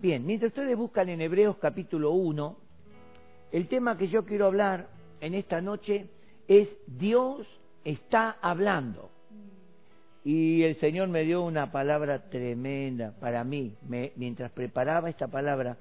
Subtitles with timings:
[0.00, 2.56] Bien, mientras ustedes buscan en Hebreos capítulo 1,
[3.52, 4.88] el tema que yo quiero hablar
[5.20, 6.06] en esta noche
[6.48, 7.46] es Dios
[7.84, 9.10] está hablando.
[10.24, 13.76] Y el Señor me dio una palabra tremenda para mí.
[13.86, 15.76] Me, mientras preparaba esta palabra,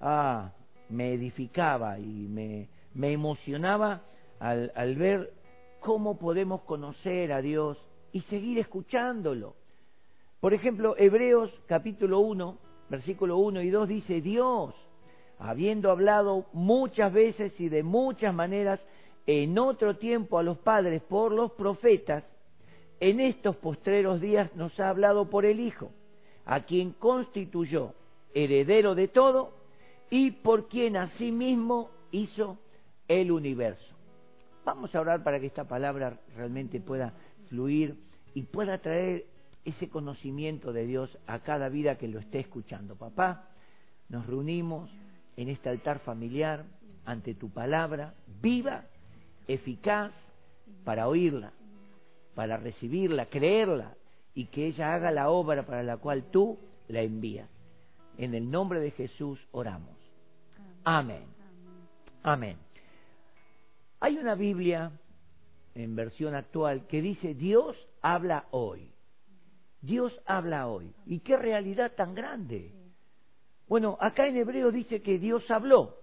[0.00, 0.52] ah,
[0.88, 4.02] me edificaba y me, me emocionaba
[4.38, 5.32] al, al ver
[5.80, 7.76] cómo podemos conocer a Dios
[8.12, 9.56] y seguir escuchándolo.
[10.38, 14.74] Por ejemplo, Hebreos capítulo 1, versículo 1 y 2 dice, Dios,
[15.38, 18.80] habiendo hablado muchas veces y de muchas maneras
[19.26, 22.24] en otro tiempo a los padres por los profetas,
[23.00, 25.90] en estos postreros días nos ha hablado por el Hijo,
[26.44, 27.94] a quien constituyó
[28.34, 29.52] heredero de todo
[30.10, 32.58] y por quien asimismo hizo
[33.06, 33.94] el universo.
[34.64, 37.14] Vamos a orar para que esta palabra realmente pueda
[37.48, 37.96] fluir
[38.34, 39.26] y pueda traer
[39.64, 42.96] ese conocimiento de Dios a cada vida que lo esté escuchando.
[42.96, 43.48] Papá,
[44.08, 44.90] nos reunimos
[45.36, 46.64] en este altar familiar
[47.04, 48.84] ante tu palabra viva,
[49.46, 50.12] eficaz,
[50.84, 51.52] para oírla,
[52.34, 53.94] para recibirla, creerla
[54.34, 57.48] y que ella haga la obra para la cual tú la envías.
[58.16, 59.96] En el nombre de Jesús oramos.
[60.84, 61.24] Amén.
[62.22, 62.56] Amén.
[64.00, 64.92] Hay una Biblia
[65.74, 68.92] en versión actual que dice Dios habla hoy.
[69.80, 70.92] Dios habla hoy.
[71.06, 72.72] ¿Y qué realidad tan grande?
[73.68, 75.96] Bueno, acá en hebreo dice que Dios habló.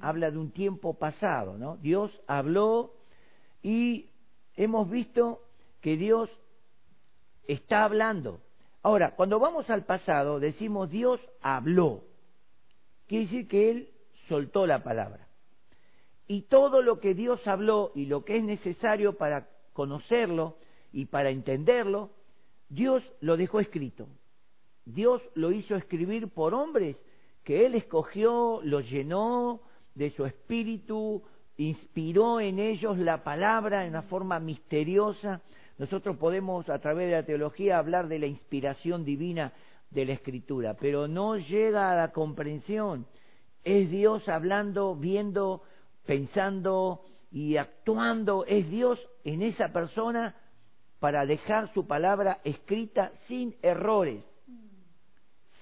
[0.00, 1.76] Habla de un tiempo pasado, ¿no?
[1.76, 2.94] Dios habló
[3.62, 4.10] y
[4.56, 5.42] hemos visto
[5.80, 6.30] que Dios
[7.46, 8.40] está hablando.
[8.82, 12.04] Ahora, cuando vamos al pasado, decimos Dios habló.
[13.06, 13.90] Quiere decir que Él
[14.28, 15.26] soltó la palabra.
[16.26, 20.56] Y todo lo que Dios habló y lo que es necesario para conocerlo
[20.92, 22.10] y para entenderlo,
[22.70, 24.08] Dios lo dejó escrito.
[24.84, 26.96] Dios lo hizo escribir por hombres
[27.44, 29.60] que Él escogió, los llenó
[29.94, 31.22] de su espíritu,
[31.56, 35.42] inspiró en ellos la palabra en una forma misteriosa.
[35.78, 39.52] Nosotros podemos a través de la teología hablar de la inspiración divina
[39.90, 43.06] de la escritura, pero no llega a la comprensión.
[43.64, 45.62] Es Dios hablando, viendo,
[46.06, 47.02] pensando
[47.32, 48.44] y actuando.
[48.46, 50.36] Es Dios en esa persona
[51.00, 54.22] para dejar su palabra escrita sin errores,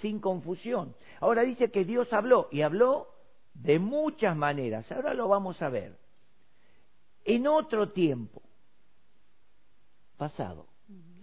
[0.02, 0.94] sin confusión.
[1.20, 3.08] Ahora dice que Dios habló y habló
[3.54, 4.90] de muchas maneras.
[4.92, 5.96] Ahora lo vamos a ver.
[7.24, 8.42] En otro tiempo,
[10.16, 10.66] pasado,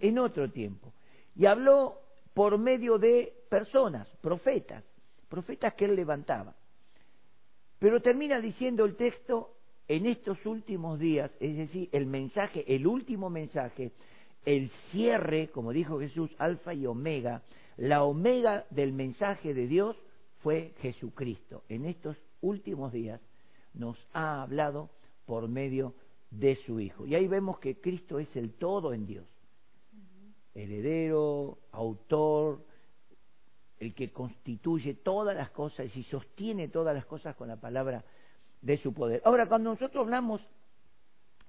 [0.00, 0.92] en otro tiempo.
[1.34, 2.00] Y habló
[2.32, 4.82] por medio de personas, profetas,
[5.28, 6.54] profetas que él levantaba.
[7.78, 9.55] Pero termina diciendo el texto,
[9.88, 13.92] en estos últimos días, es decir, el mensaje, el último mensaje,
[14.44, 17.42] el cierre, como dijo Jesús, alfa y omega,
[17.76, 19.96] la omega del mensaje de Dios
[20.42, 21.62] fue Jesucristo.
[21.68, 23.20] En estos últimos días
[23.74, 24.90] nos ha hablado
[25.24, 25.94] por medio
[26.30, 27.06] de su Hijo.
[27.06, 29.26] Y ahí vemos que Cristo es el todo en Dios.
[30.54, 32.64] Heredero, autor,
[33.78, 38.04] el que constituye todas las cosas y sostiene todas las cosas con la palabra
[38.62, 39.22] de su poder.
[39.24, 40.40] Ahora, cuando nosotros hablamos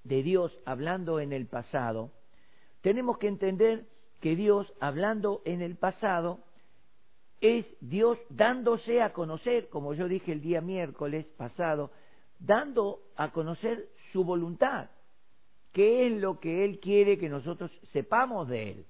[0.03, 2.11] de Dios hablando en el pasado,
[2.81, 3.85] tenemos que entender
[4.21, 6.39] que Dios hablando en el pasado
[7.41, 11.91] es Dios dándose a conocer, como yo dije el día miércoles pasado,
[12.39, 14.89] dando a conocer su voluntad,
[15.71, 18.85] qué es lo que Él quiere que nosotros sepamos de Él.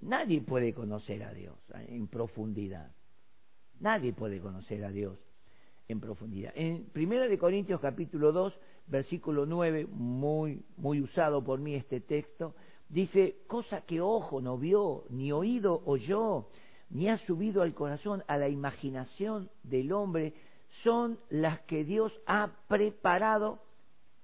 [0.00, 1.56] Nadie puede conocer a Dios
[1.88, 2.90] en profundidad.
[3.80, 5.18] Nadie puede conocer a Dios
[5.88, 6.52] en profundidad.
[6.54, 8.54] En Primera de Corintios capítulo 2,
[8.86, 12.54] versículo 9, muy muy usado por mí este texto,
[12.88, 16.48] dice, cosa que ojo no vio, ni oído oyó,
[16.90, 20.34] ni ha subido al corazón, a la imaginación del hombre,
[20.82, 23.60] son las que Dios ha preparado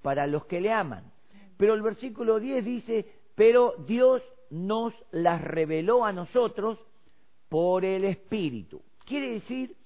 [0.02, 1.12] para los que le aman.
[1.56, 6.78] Pero el versículo 10 dice, pero Dios nos las reveló a nosotros
[7.48, 8.82] por el Espíritu.
[9.04, 9.76] Quiere decir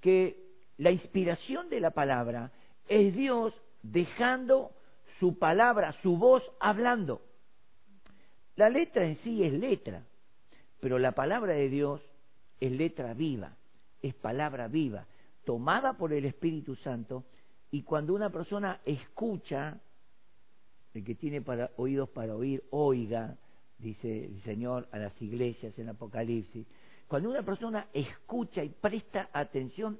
[0.00, 0.47] que
[0.78, 2.52] la inspiración de la palabra
[2.88, 3.52] es Dios
[3.82, 4.70] dejando
[5.18, 7.20] su palabra, su voz hablando.
[8.56, 10.04] La letra en sí es letra,
[10.80, 12.00] pero la palabra de Dios
[12.60, 13.56] es letra viva,
[14.02, 15.06] es palabra viva,
[15.44, 17.24] tomada por el Espíritu Santo,
[17.70, 19.78] y cuando una persona escucha,
[20.94, 23.36] el que tiene para, oídos para oír, oiga,
[23.78, 26.66] dice el Señor a las iglesias en Apocalipsis,
[27.06, 29.98] cuando una persona escucha y presta atención,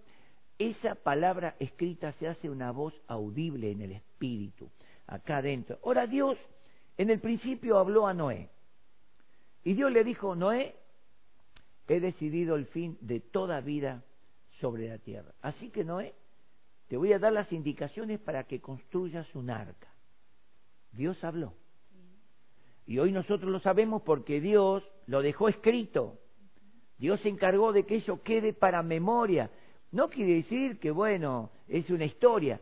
[0.58, 4.70] esa palabra escrita se hace una voz audible en el Espíritu,
[5.06, 5.78] acá adentro.
[5.84, 6.36] Ahora Dios
[6.96, 8.50] en el principio habló a Noé.
[9.64, 10.74] Y Dios le dijo, Noé,
[11.86, 14.02] he decidido el fin de toda vida
[14.60, 15.32] sobre la tierra.
[15.40, 16.14] Así que Noé,
[16.88, 19.88] te voy a dar las indicaciones para que construyas un arca.
[20.92, 21.54] Dios habló.
[22.86, 26.18] Y hoy nosotros lo sabemos porque Dios lo dejó escrito.
[26.96, 29.50] Dios se encargó de que eso quede para memoria.
[29.90, 32.60] No quiere decir que, bueno, es una historia,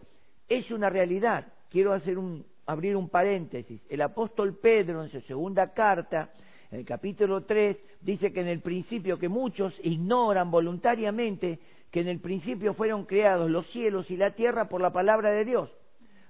[0.49, 1.53] es una realidad.
[1.71, 3.81] Quiero hacer un, abrir un paréntesis.
[3.89, 6.31] El apóstol Pedro, en su segunda carta,
[6.71, 11.59] en el capítulo 3, dice que en el principio, que muchos ignoran voluntariamente,
[11.91, 15.45] que en el principio fueron creados los cielos y la tierra por la palabra de
[15.45, 15.71] Dios.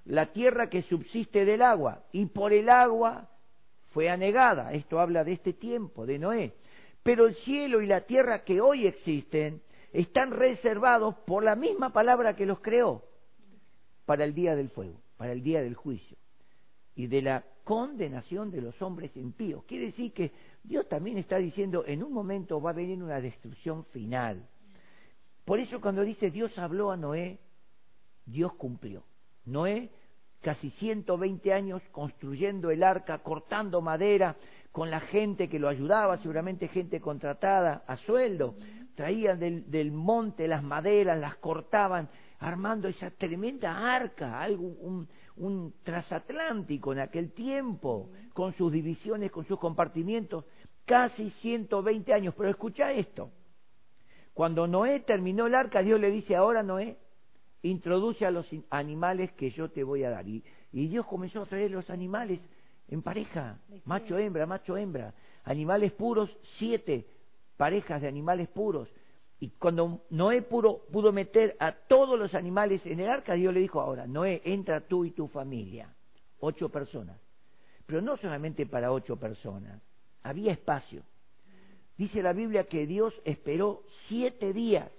[0.05, 3.29] La tierra que subsiste del agua, y por el agua
[3.89, 4.73] fue anegada.
[4.73, 6.53] Esto habla de este tiempo, de Noé.
[7.03, 9.61] Pero el cielo y la tierra que hoy existen
[9.93, 13.03] están reservados por la misma palabra que los creó
[14.05, 16.17] para el día del fuego, para el día del juicio
[16.95, 19.63] y de la condenación de los hombres impíos.
[19.65, 20.31] Quiere decir que
[20.63, 24.47] Dios también está diciendo, en un momento va a venir una destrucción final.
[25.45, 27.39] Por eso cuando dice Dios habló a Noé,
[28.25, 29.03] Dios cumplió.
[29.45, 29.89] Noé
[30.41, 34.35] casi 120 años construyendo el arca, cortando madera
[34.71, 38.55] con la gente que lo ayudaba, seguramente gente contratada a sueldo.
[38.97, 42.09] Traían del, monte las maderas, las cortaban,
[42.39, 49.45] armando esa tremenda arca, algo, un, un transatlántico en aquel tiempo, con sus divisiones, con
[49.45, 50.45] sus compartimientos,
[50.83, 52.33] casi 120 años.
[52.35, 53.29] Pero escucha esto,
[54.33, 56.97] cuando Noé terminó el arca, Dios le dice, ahora Noé,
[57.61, 60.27] introduce a los animales que yo te voy a dar.
[60.27, 62.39] Y, Dios comenzó a traer los animales
[62.87, 65.13] en pareja, macho hembra, macho hembra,
[65.43, 67.05] animales puros, siete
[67.57, 68.87] parejas de animales puros.
[69.39, 73.59] Y cuando Noé pudo, pudo meter a todos los animales en el arca, Dios le
[73.59, 75.93] dijo, ahora, Noé, entra tú y tu familia,
[76.39, 77.19] ocho personas.
[77.85, 79.81] Pero no solamente para ocho personas,
[80.23, 81.03] había espacio.
[81.97, 84.89] Dice la Biblia que Dios esperó siete días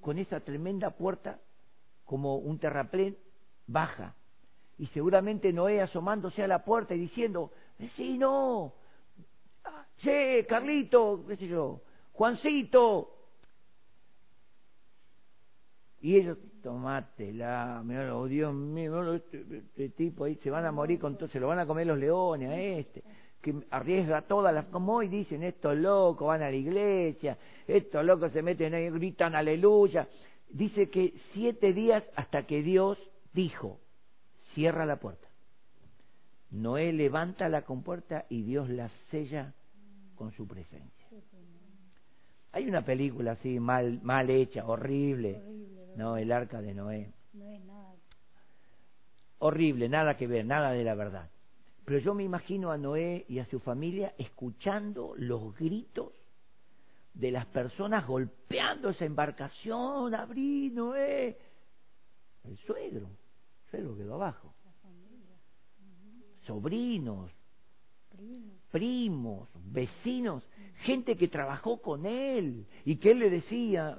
[0.00, 1.38] con esa tremenda puerta
[2.04, 3.16] como un terraplén
[3.66, 4.14] baja.
[4.78, 7.52] Y seguramente Noé asomándose a la puerta y diciendo,
[7.96, 8.72] sí, no,
[10.02, 11.82] che, Carlito, qué sé yo,
[12.12, 13.16] Juancito.
[16.02, 17.82] Y ellos, tomátela,
[18.14, 21.48] oh Dios mío, este, este, tipo ahí se van a morir con todo, se lo
[21.48, 23.02] van a comer los leones a este
[23.40, 28.32] que arriesga todas las, como hoy dicen, estos locos van a la iglesia, estos locos
[28.32, 30.08] se meten ahí, gritan aleluya.
[30.48, 32.98] Dice que siete días hasta que Dios
[33.32, 33.78] dijo,
[34.54, 35.28] cierra la puerta.
[36.50, 39.54] Noé levanta la compuerta y Dios la sella
[40.20, 41.06] con su presencia.
[42.52, 45.42] Hay una película así mal, mal hecha, horrible.
[45.96, 47.10] no, el arca de Noé.
[47.32, 47.94] No es nada.
[49.38, 51.30] Horrible, nada que ver, nada de la verdad.
[51.86, 56.12] Pero yo me imagino a Noé y a su familia escuchando los gritos
[57.14, 61.38] de las personas golpeando esa embarcación, abrí, Noé.
[62.44, 64.52] El suegro, el suegro quedó abajo.
[66.42, 67.30] Sobrinos,
[68.70, 70.42] primos, vecinos,
[70.82, 73.98] gente que trabajó con él y que él le decía,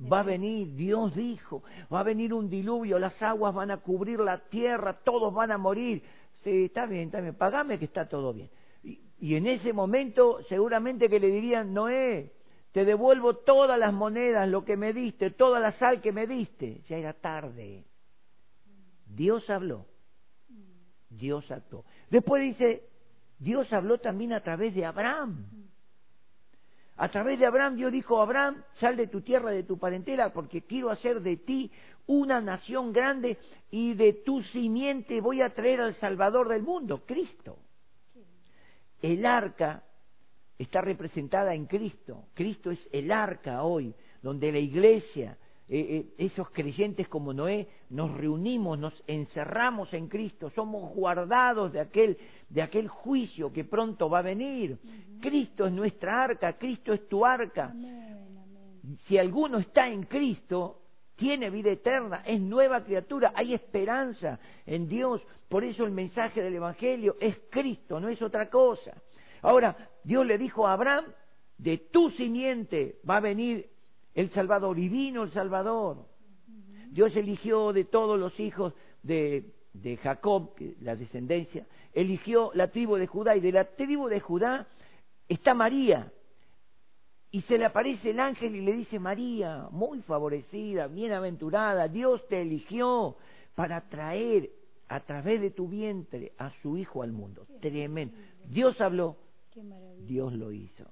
[0.00, 1.62] va a venir, Dios dijo,
[1.92, 5.58] va a venir un diluvio, las aguas van a cubrir la tierra, todos van a
[5.58, 6.02] morir
[6.42, 8.50] sí, está bien, está bien, pagame que está todo bien.
[8.82, 12.32] Y, en ese momento seguramente que le dirían, Noé,
[12.72, 16.80] te devuelvo todas las monedas, lo que me diste, toda la sal que me diste.
[16.88, 17.84] Ya era tarde.
[19.06, 19.86] Dios habló.
[21.10, 21.84] Dios actuó.
[22.10, 22.88] Después dice,
[23.42, 25.46] Dios habló también a través de Abraham.
[26.96, 30.62] A través de Abraham Dios dijo, Abraham, sal de tu tierra, de tu parentela, porque
[30.62, 31.70] quiero hacer de ti
[32.06, 33.38] una nación grande
[33.70, 37.58] y de tu simiente voy a traer al Salvador del mundo, Cristo.
[39.00, 39.82] El arca
[40.56, 42.26] está representada en Cristo.
[42.34, 45.36] Cristo es el arca hoy, donde la iglesia,
[45.68, 51.80] eh, eh, esos creyentes como Noé, nos reunimos, nos encerramos en Cristo, somos guardados de
[51.80, 54.78] aquel, de aquel juicio que pronto va a venir.
[55.20, 57.72] Cristo es nuestra arca, Cristo es tu arca.
[59.06, 60.82] Si alguno está en Cristo,
[61.16, 65.22] tiene vida eterna, es nueva criatura, hay esperanza en Dios.
[65.48, 69.00] Por eso el mensaje del Evangelio es Cristo, no es otra cosa.
[69.40, 71.04] Ahora, Dios le dijo a Abraham,
[71.58, 73.71] de tu simiente va a venir
[74.14, 76.06] el Salvador, y vino el Salvador.
[76.90, 83.06] Dios eligió de todos los hijos de, de Jacob, la descendencia, eligió la tribu de
[83.06, 84.66] Judá, y de la tribu de Judá
[85.28, 86.12] está María,
[87.34, 92.42] y se le aparece el ángel y le dice, María, muy favorecida, bienaventurada, Dios te
[92.42, 93.16] eligió
[93.54, 94.50] para traer
[94.88, 97.46] a través de tu vientre a su hijo al mundo.
[97.62, 98.14] Tremendo.
[98.44, 99.16] Dios habló,
[100.00, 100.84] Dios lo hizo.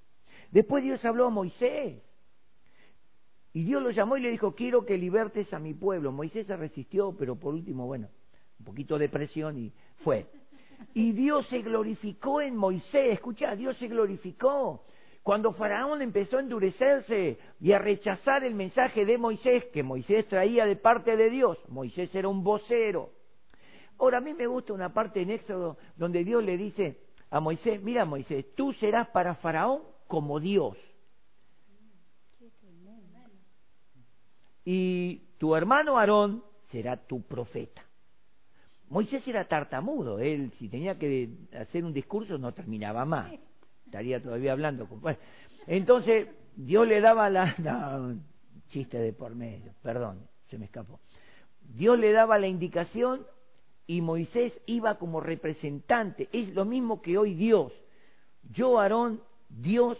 [0.50, 2.02] Después Dios habló a Moisés.
[3.52, 6.12] Y Dios lo llamó y le dijo, quiero que libertes a mi pueblo.
[6.12, 8.08] Moisés se resistió, pero por último, bueno,
[8.58, 9.72] un poquito de presión y
[10.04, 10.26] fue.
[10.94, 13.14] Y Dios se glorificó en Moisés.
[13.14, 14.84] Escucha, Dios se glorificó.
[15.22, 20.64] Cuando Faraón empezó a endurecerse y a rechazar el mensaje de Moisés, que Moisés traía
[20.64, 23.10] de parte de Dios, Moisés era un vocero.
[23.98, 27.82] Ahora, a mí me gusta una parte en Éxodo donde Dios le dice a Moisés,
[27.82, 30.76] mira Moisés, tú serás para Faraón como Dios.
[34.64, 37.82] Y tu hermano Aarón será tu profeta.
[38.88, 43.32] Moisés era tartamudo, él si tenía que hacer un discurso no terminaba más,
[43.86, 44.88] estaría todavía hablando.
[44.88, 45.00] Con...
[45.66, 47.54] entonces Dios le daba la...
[47.58, 48.20] No,
[48.68, 51.00] chiste de por medio, perdón, se me escapó.
[51.60, 53.26] Dios le daba la indicación
[53.86, 56.28] y Moisés iba como representante.
[56.32, 57.72] Es lo mismo que hoy Dios.
[58.42, 59.98] Yo, Aarón, Dios,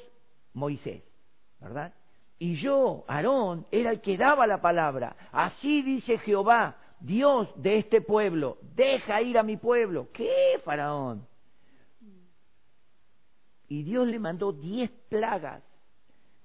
[0.52, 1.02] Moisés,
[1.61, 1.95] ¿verdad?
[2.43, 5.15] Y yo, Aarón, era el que daba la palabra.
[5.31, 10.09] Así dice Jehová, Dios de este pueblo, deja ir a mi pueblo.
[10.15, 11.29] ¿Qué, faraón?
[13.69, 15.63] Y Dios le mandó diez plagas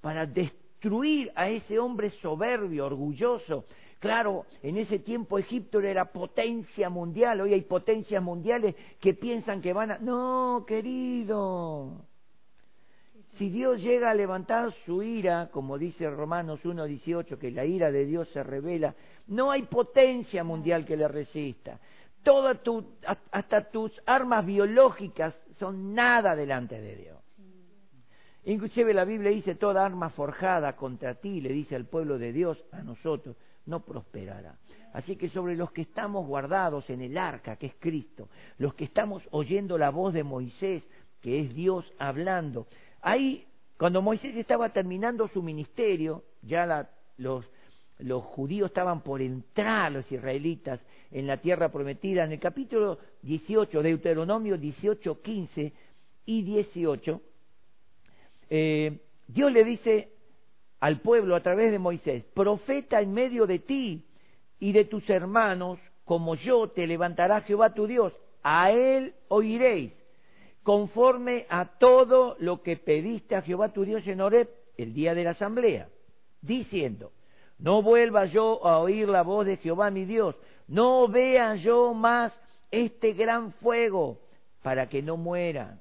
[0.02, 3.64] para destruir a ese hombre soberbio, orgulloso.
[4.00, 9.72] Claro, en ese tiempo Egipto era potencia mundial, hoy hay potencias mundiales que piensan que
[9.72, 9.98] van a...
[10.00, 12.06] No, querido,
[13.38, 18.06] si Dios llega a levantar su ira, como dice Romanos 1.18, que la ira de
[18.06, 18.96] Dios se revela,
[19.28, 21.80] no hay potencia mundial que le resista.
[22.24, 22.60] Toda
[23.32, 27.18] hasta tus armas biológicas son nada delante de Dios.
[28.46, 32.64] Inclusive la Biblia dice, toda arma forjada contra ti, le dice al pueblo de Dios,
[32.72, 34.56] a nosotros, no prosperará.
[34.94, 38.86] Así que sobre los que estamos guardados en el arca, que es Cristo, los que
[38.86, 40.84] estamos oyendo la voz de Moisés,
[41.22, 42.68] que es Dios hablando,
[43.06, 43.46] Ahí,
[43.78, 47.46] cuando Moisés estaba terminando su ministerio, ya los,
[48.00, 50.80] los judíos estaban por entrar, los israelitas,
[51.12, 55.74] en la tierra prometida, en el capítulo 18, Deuteronomio 18, 15
[56.26, 57.22] y 18,
[58.50, 58.98] eh,
[59.28, 60.10] Dios le dice
[60.80, 64.04] al pueblo a través de Moisés, profeta en medio de ti
[64.60, 69.94] y de tus hermanos, como yo te levantará Jehová tu Dios, a él oiréis
[70.66, 75.24] conforme a todo lo que pediste a Jehová tu Dios en Oreb el día de
[75.24, 75.90] la asamblea,
[76.42, 77.12] diciendo,
[77.60, 80.36] no vuelva yo a oír la voz de Jehová mi Dios,
[80.68, 82.34] no vea yo más
[82.72, 84.22] este gran fuego
[84.64, 85.80] para que no muera.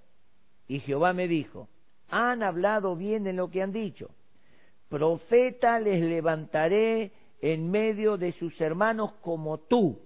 [0.69, 1.67] Y Jehová me dijo,
[2.11, 4.11] han hablado bien en lo que han dicho,
[4.91, 7.11] profeta les levantaré
[7.41, 9.99] en medio de sus hermanos como tú.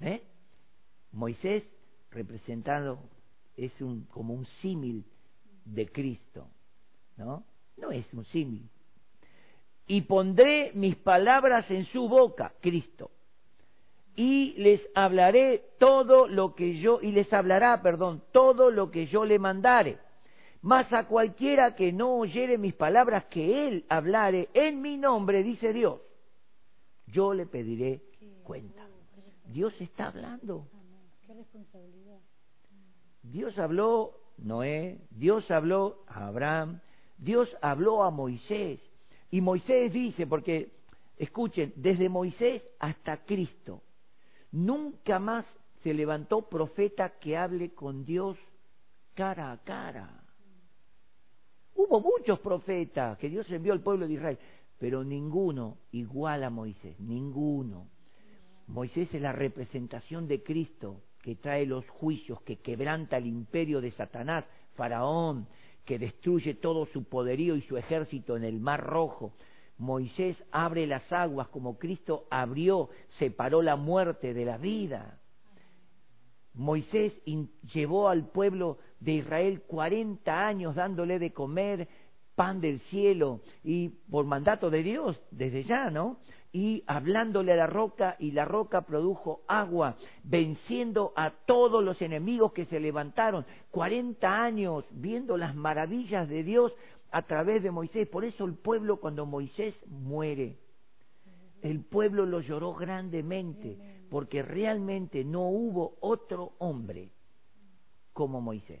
[0.00, 0.22] ¿Eh?
[1.12, 1.62] Moisés
[2.16, 2.98] representado
[3.56, 5.04] es un, como un símil
[5.64, 6.48] de Cristo,
[7.16, 7.44] ¿no?
[7.76, 8.68] No es un símil.
[9.86, 13.10] Y pondré mis palabras en su boca, Cristo,
[14.16, 19.24] y les hablaré todo lo que yo, y les hablará, perdón, todo lo que yo
[19.24, 19.98] le mandare.
[20.62, 25.72] Mas a cualquiera que no oyere mis palabras que él hablare en mi nombre, dice
[25.72, 26.00] Dios,
[27.06, 28.02] yo le pediré
[28.42, 28.88] cuenta.
[29.44, 30.66] Dios está hablando.
[33.22, 36.80] Dios habló Noé, Dios habló a Abraham,
[37.18, 38.80] Dios habló a Moisés.
[39.30, 40.72] Y Moisés dice, porque
[41.16, 43.82] escuchen, desde Moisés hasta Cristo,
[44.52, 45.44] nunca más
[45.82, 48.36] se levantó profeta que hable con Dios
[49.14, 50.22] cara a cara.
[51.74, 54.38] Hubo muchos profetas que Dios envió al pueblo de Israel,
[54.78, 57.88] pero ninguno igual a Moisés, ninguno.
[58.66, 63.90] Moisés es la representación de Cristo que trae los juicios, que quebranta el imperio de
[63.90, 64.44] Satanás,
[64.76, 65.48] Faraón,
[65.84, 69.32] que destruye todo su poderío y su ejército en el Mar Rojo.
[69.76, 75.18] Moisés abre las aguas como Cristo abrió, separó la muerte de la vida.
[76.54, 77.12] Moisés
[77.74, 81.88] llevó al pueblo de Israel cuarenta años dándole de comer
[82.36, 86.20] pan del cielo y por mandato de Dios desde ya, ¿no?
[86.56, 89.94] Y hablándole a la roca y la roca produjo agua,
[90.24, 93.44] venciendo a todos los enemigos que se levantaron.
[93.70, 96.72] Cuarenta años viendo las maravillas de Dios
[97.10, 98.08] a través de Moisés.
[98.08, 100.56] Por eso el pueblo cuando Moisés muere,
[101.60, 103.76] el pueblo lo lloró grandemente,
[104.08, 107.10] porque realmente no hubo otro hombre
[108.14, 108.80] como Moisés.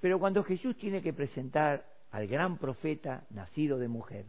[0.00, 4.26] Pero cuando Jesús tiene que presentar al gran profeta nacido de mujer,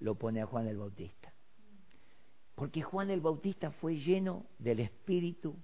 [0.00, 1.32] lo pone a Juan el Bautista.
[2.54, 5.56] Porque Juan el Bautista fue lleno del Espíritu,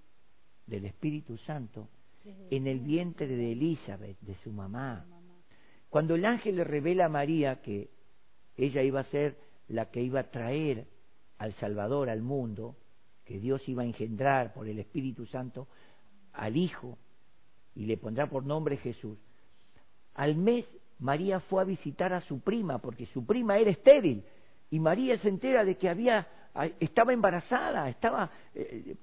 [0.67, 1.89] del Espíritu Santo,
[2.51, 5.07] en el vientre de Elizabeth, de su mamá.
[5.89, 7.91] Cuando el ángel le revela a María que
[8.57, 10.87] ella iba a ser la que iba a traer
[11.39, 12.77] al Salvador al mundo,
[13.25, 15.69] que Dios iba a engendrar por el Espíritu Santo
[16.33, 16.99] al Hijo
[17.75, 19.19] y le pondrá por nombre Jesús.
[20.15, 20.67] Al mes
[21.03, 24.25] María fue a visitar a su prima porque su prima era estéril
[24.71, 26.27] y María se entera de que había
[26.81, 28.95] estaba embarazada, estaba eh,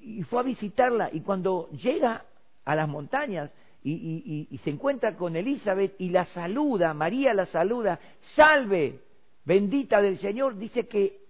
[0.00, 2.24] y fue a visitarla y cuando llega
[2.64, 3.50] a las montañas
[3.82, 8.00] y, y, se encuentra con Elizabeth y la saluda, María la saluda,
[8.34, 8.98] salve,
[9.44, 11.20] bendita del Señor, dice que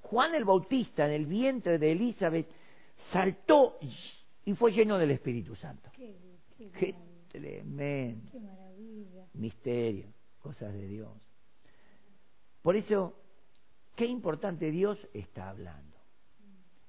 [0.00, 2.48] Juan el Bautista en el vientre de Elizabeth
[3.12, 3.78] saltó
[4.44, 5.90] y fue lleno del Espíritu Santo.
[5.94, 6.94] Qué,
[7.32, 8.30] tremendo.
[8.30, 9.26] Qué maravilla.
[9.34, 10.06] Misterio,
[10.40, 11.10] cosas de Dios.
[12.62, 13.14] Por eso,
[13.96, 15.96] qué importante Dios está hablando.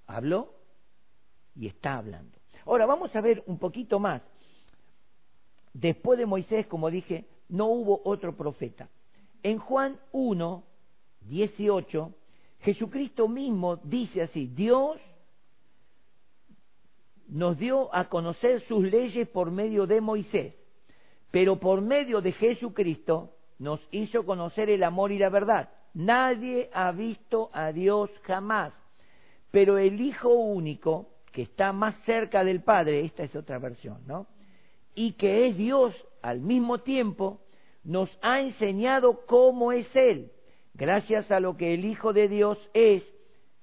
[0.06, 0.54] Habló
[1.56, 2.38] y está hablando.
[2.66, 4.22] Ahora vamos a ver un poquito más.
[5.74, 8.90] Después de Moisés, como dije, no hubo otro profeta.
[9.42, 10.64] En Juan 1,
[11.22, 12.14] 18,
[12.62, 15.00] Jesucristo mismo dice así, Dios
[17.27, 20.53] nos dio a conocer sus leyes por medio de Moisés,
[21.32, 25.70] pero por medio de Jesucristo nos hizo conocer el amor y la verdad.
[25.94, 28.74] Nadie ha visto a Dios jamás,
[29.51, 34.27] pero el Hijo único, que está más cerca del Padre, esta es otra versión, ¿no?
[34.96, 37.42] Y que es Dios al mismo tiempo,
[37.84, 40.32] nos ha enseñado cómo es Él.
[40.74, 43.03] Gracias a lo que el Hijo de Dios es,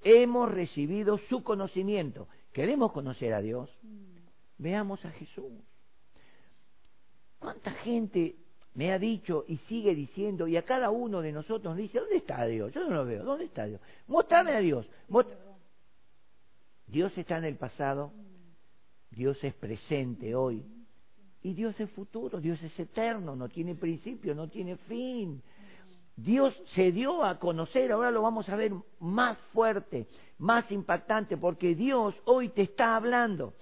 [0.03, 2.27] hemos recibido su conocimiento.
[2.53, 3.69] ¿Queremos conocer a Dios?
[4.57, 5.51] Veamos a Jesús.
[7.39, 8.35] ¿Cuánta gente
[8.73, 12.17] me ha dicho y sigue diciendo, y a cada uno de nosotros nos dice, ¿dónde
[12.17, 12.71] está Dios?
[12.73, 13.81] Yo no lo veo, ¿dónde está Dios?
[14.07, 14.87] Mostrame a Dios.
[16.87, 18.11] Dios está en el pasado,
[19.09, 20.63] Dios es presente hoy,
[21.43, 25.41] y Dios es futuro, Dios es eterno, no tiene principio, no tiene fin.
[26.23, 30.07] Dios se dio a conocer, ahora lo vamos a ver más fuerte,
[30.37, 33.53] más impactante, porque Dios hoy te está hablando.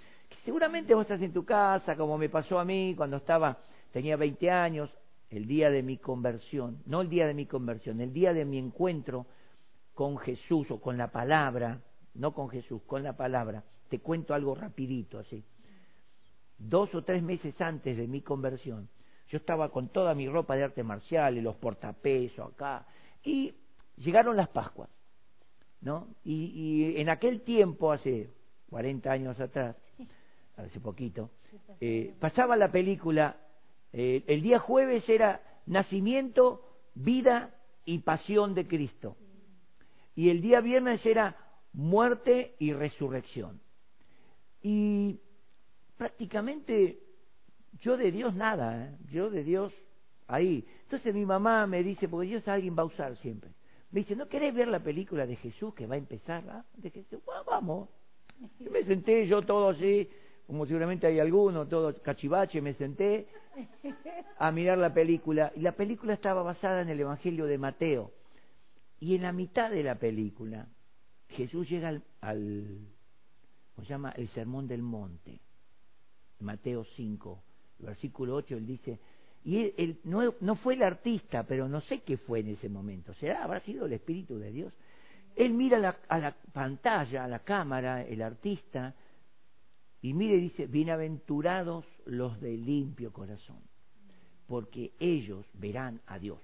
[0.44, 3.60] Seguramente vos estás en tu casa, como me pasó a mí cuando estaba,
[3.94, 4.90] tenía 20 años,
[5.30, 8.58] el día de mi conversión, no el día de mi conversión, el día de mi
[8.58, 9.26] encuentro
[9.94, 11.82] con Jesús o con la palabra,
[12.16, 13.64] no con Jesús, con la palabra.
[13.90, 15.44] Te cuento algo rapidito así.
[16.58, 18.90] Dos o tres meses antes de mi conversión,
[19.30, 22.86] yo estaba con toda mi ropa de arte marcial y los portapesos acá.
[23.24, 23.54] Y
[23.98, 24.90] llegaron las Pascuas,
[25.82, 26.08] ¿no?
[26.24, 28.32] Y, en aquel tiempo, hace
[28.70, 29.76] 40 años atrás,
[30.58, 31.30] hace poquito,
[31.80, 33.38] eh, pasaba la película,
[33.94, 36.66] eh, el día jueves era nacimiento,
[36.96, 39.16] vida y pasión de Cristo.
[40.16, 41.38] Y el día viernes era
[41.72, 43.62] muerte y resurrección.
[44.62, 45.20] Y
[45.98, 47.00] prácticamente
[47.82, 48.98] yo de Dios nada, ¿eh?
[49.12, 49.74] yo de Dios
[50.28, 50.66] ahí.
[50.84, 53.52] Entonces mi mamá me dice, porque Dios alguien va a usar siempre.
[53.92, 56.44] Me dice, ¿no querés ver la película de Jesús que va a empezar?
[56.50, 56.66] Ah?
[56.76, 57.20] De Jesús?
[57.46, 57.90] vamos.
[58.60, 60.10] Y me senté yo todo así,
[60.46, 63.28] como seguramente hay alguno, todo cachivache, me senté
[64.38, 65.52] a mirar la película.
[65.56, 68.12] Y la película estaba basada en el Evangelio de Mateo.
[69.00, 70.68] Y en la mitad de la película,
[71.30, 72.88] Jesús llega al, al
[73.74, 74.12] ¿cómo se llama?
[74.12, 75.40] El Sermón del Monte,
[76.40, 77.44] Mateo 5
[77.80, 79.00] versículo 8, él dice,
[79.44, 83.14] y él, no, no, fue el artista, pero no sé qué fue en ese momento,
[83.16, 84.74] será, habrá sido el Espíritu de Dios.
[85.36, 88.94] Él mira a la pantalla, a la cámara, el artista,
[90.02, 93.62] y mire y dice, bienaventurados los de limpio corazón,
[94.48, 96.40] porque ellos verán a Dios.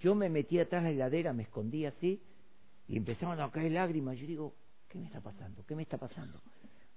[0.00, 2.20] Yo me metí atrás de la heladera, me escondí así,
[2.88, 4.18] y empezaron a caer lágrimas.
[4.18, 4.54] Yo digo,
[4.88, 5.64] ¿qué me está pasando?
[5.66, 6.40] ¿Qué me está pasando?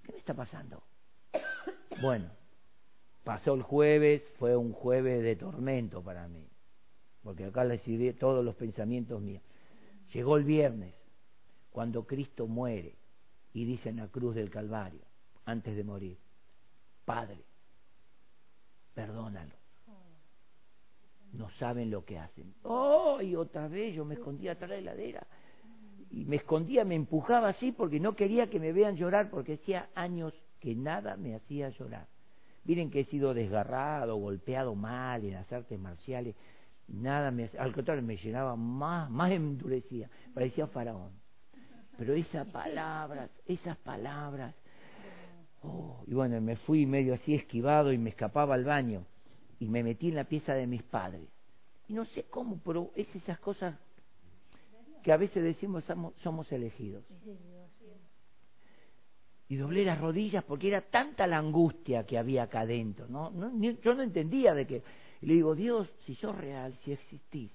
[0.04, 0.84] ¿Qué me está pasando?
[2.01, 2.29] Bueno,
[3.23, 6.47] pasó el jueves, fue un jueves de tormento para mí,
[7.23, 9.43] porque acá decidí todos los pensamientos míos.
[10.13, 10.93] Llegó el viernes,
[11.71, 12.95] cuando Cristo muere
[13.53, 15.01] y dice en la cruz del Calvario,
[15.45, 16.17] antes de morir,
[17.05, 17.43] Padre,
[18.93, 19.60] perdónalo.
[21.34, 22.53] No saben lo que hacen.
[22.63, 23.21] ¡Oh!
[23.21, 25.27] Y otra vez yo me escondía atrás de la heladera.
[26.10, 29.89] Y me escondía, me empujaba así porque no quería que me vean llorar porque hacía
[29.93, 32.08] años que nada me hacía llorar.
[32.65, 36.36] Miren que he sido desgarrado, golpeado mal en las artes marciales,
[36.88, 41.12] nada me al contrario me llenaba más, más endurecía, parecía faraón.
[41.98, 44.56] Pero esas palabras, esas palabras,
[45.63, 49.06] oh, y bueno, me fui medio así esquivado y me escapaba al baño
[49.60, 51.28] y me metí en la pieza de mis padres.
[51.88, 53.76] Y no sé cómo, pero es esas cosas
[55.04, 57.04] que a veces decimos somos, somos elegidos.
[59.50, 63.08] Y doblé las rodillas porque era tanta la angustia que había acá adentro.
[63.10, 63.32] ¿no?
[63.82, 64.84] yo no entendía de qué.
[65.22, 67.52] Y le digo, Dios, si sos real, si existís,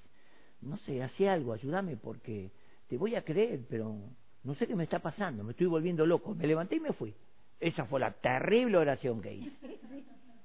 [0.61, 2.51] no sé, hace algo, ayúdame porque
[2.89, 3.97] te voy a creer, pero
[4.43, 6.35] no sé qué me está pasando, me estoy volviendo loco.
[6.35, 7.15] Me levanté y me fui.
[7.61, 9.81] Esa fue la terrible oración que hice.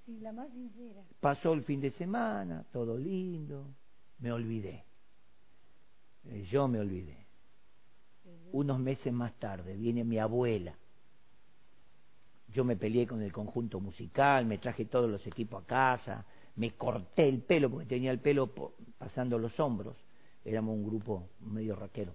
[0.22, 1.02] la más sincera.
[1.20, 3.66] Pasó el fin de semana, todo lindo,
[4.20, 4.86] me olvidé.
[6.26, 7.26] Eh, yo me olvidé.
[8.52, 10.76] Unos meses más tarde viene mi abuela.
[12.54, 16.72] Yo me peleé con el conjunto musical, me traje todos los equipos a casa, me
[16.72, 18.52] corté el pelo porque tenía el pelo
[18.98, 19.96] pasando los hombros.
[20.44, 22.14] Éramos un grupo medio raquero.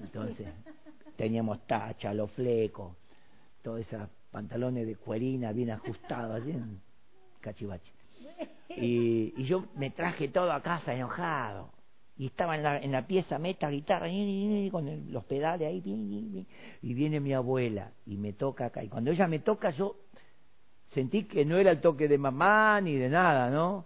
[0.00, 0.46] Entonces,
[1.16, 2.96] teníamos tacha, los flecos,
[3.62, 6.80] todos esos pantalones de cuerina bien ajustados, así en
[7.40, 7.92] cachivache.
[8.76, 11.70] Y, y yo me traje todo a casa enojado
[12.16, 14.08] y estaba en la, en la pieza meta guitarra
[14.70, 16.46] con los pedales ahí
[16.82, 18.84] y viene mi abuela y me toca acá.
[18.84, 19.96] Y cuando ella me toca yo
[20.92, 23.84] sentí que no era el toque de mamá ni de nada no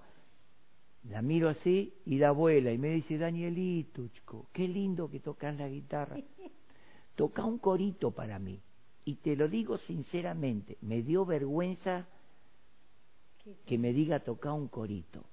[1.08, 5.56] la miro así y la abuela y me dice Danielito chico qué lindo que tocas
[5.56, 6.16] la guitarra.
[7.16, 8.60] Toca un corito para mí
[9.04, 12.06] y te lo digo sinceramente me dio vergüenza
[13.64, 15.24] que me diga tocar un corito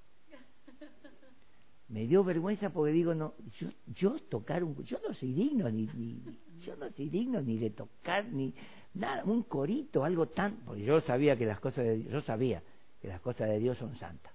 [1.90, 5.88] me dio vergüenza porque digo no yo yo tocar un yo no soy digno ni,
[5.94, 6.20] ni
[6.66, 8.54] yo no soy digno ni de tocar ni
[8.96, 12.64] nada un corito algo tan porque yo sabía que las cosas de yo sabía
[13.02, 14.34] que las cosas de Dios son santas.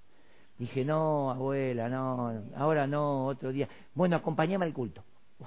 [0.58, 3.68] Dije no abuela no ahora no otro día.
[3.94, 5.02] Bueno acompáñame al culto.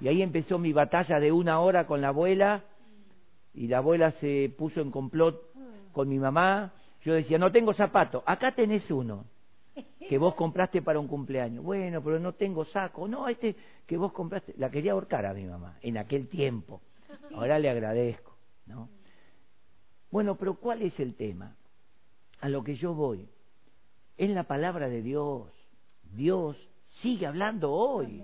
[0.00, 2.64] Y ahí empezó mi batalla de una hora con la abuela
[3.54, 5.40] y la abuela se puso en complot
[5.92, 6.72] con mi mamá.
[7.02, 9.24] Yo decía no tengo zapato acá tenés uno
[10.08, 11.64] que vos compraste para un cumpleaños.
[11.64, 13.08] Bueno, pero no tengo saco.
[13.08, 13.56] No, este
[13.86, 14.54] que vos compraste.
[14.58, 16.80] La quería ahorcar a mi mamá en aquel tiempo.
[17.34, 18.88] Ahora le agradezco, ¿no?
[20.10, 21.56] Bueno, pero ¿cuál es el tema?
[22.40, 23.28] A lo que yo voy.
[24.16, 25.50] Es la palabra de Dios.
[26.12, 26.56] Dios
[27.02, 28.22] sigue hablando hoy.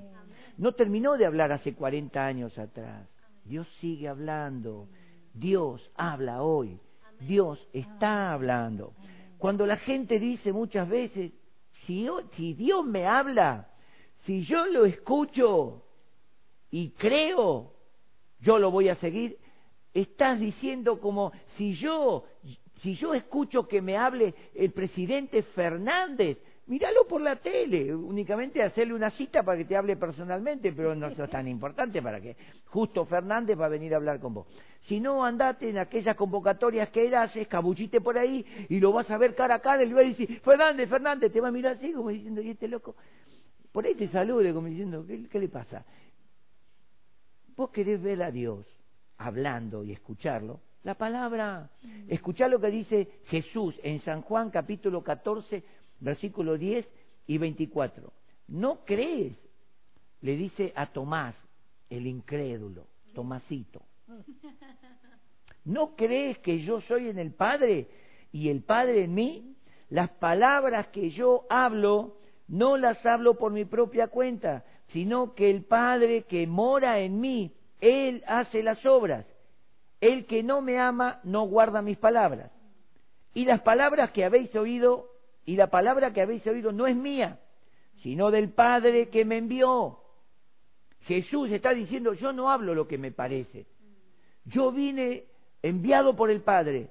[0.56, 3.08] No terminó de hablar hace 40 años atrás.
[3.44, 4.88] Dios sigue hablando.
[5.34, 6.78] Dios habla hoy.
[7.20, 8.92] Dios está hablando.
[9.38, 11.32] Cuando la gente dice muchas veces,
[11.86, 13.68] si, Dios me habla,
[14.24, 15.82] si yo lo escucho
[16.70, 17.72] y creo,
[18.40, 19.38] yo lo voy a seguir,
[19.92, 22.24] estás diciendo como si yo
[22.82, 26.38] si yo escucho que me hable el presidente Fernández,
[26.70, 31.08] míralo por la tele, únicamente hacerle una cita para que te hable personalmente, pero no
[31.08, 34.46] es tan importante para que justo Fernández va a venir a hablar con vos.
[34.86, 39.10] Si no, andate en aquellas convocatorias que él hace, escabullite por ahí y lo vas
[39.10, 41.52] a ver cara a cara y le va a decir, Fernández, Fernández, te va a
[41.52, 42.94] mirar así como diciendo, ¿y este loco?
[43.72, 45.84] Por ahí te salude como diciendo, ¿qué, qué le pasa?
[47.56, 48.64] Vos querés ver a Dios
[49.18, 51.68] hablando y escucharlo, la palabra,
[52.08, 55.62] escuchar lo que dice Jesús en San Juan capítulo 14,
[56.00, 56.86] versículo 10
[57.26, 58.12] y 24.
[58.48, 59.36] ¿No crees?
[60.20, 61.34] Le dice a Tomás,
[61.88, 63.82] el incrédulo, Tomasito.
[65.64, 67.88] ¿No crees que yo soy en el Padre
[68.32, 69.56] y el Padre en mí?
[69.88, 72.16] Las palabras que yo hablo
[72.48, 77.52] no las hablo por mi propia cuenta, sino que el Padre que mora en mí,
[77.80, 79.26] Él hace las obras.
[80.00, 82.50] El que no me ama no guarda mis palabras.
[83.34, 85.08] Y las palabras que habéis oído,
[85.44, 87.40] y la palabra que habéis oído no es mía,
[88.02, 89.98] sino del Padre que me envió.
[91.02, 93.66] Jesús está diciendo, yo no hablo lo que me parece,
[94.44, 95.24] yo vine
[95.62, 96.88] enviado por el Padre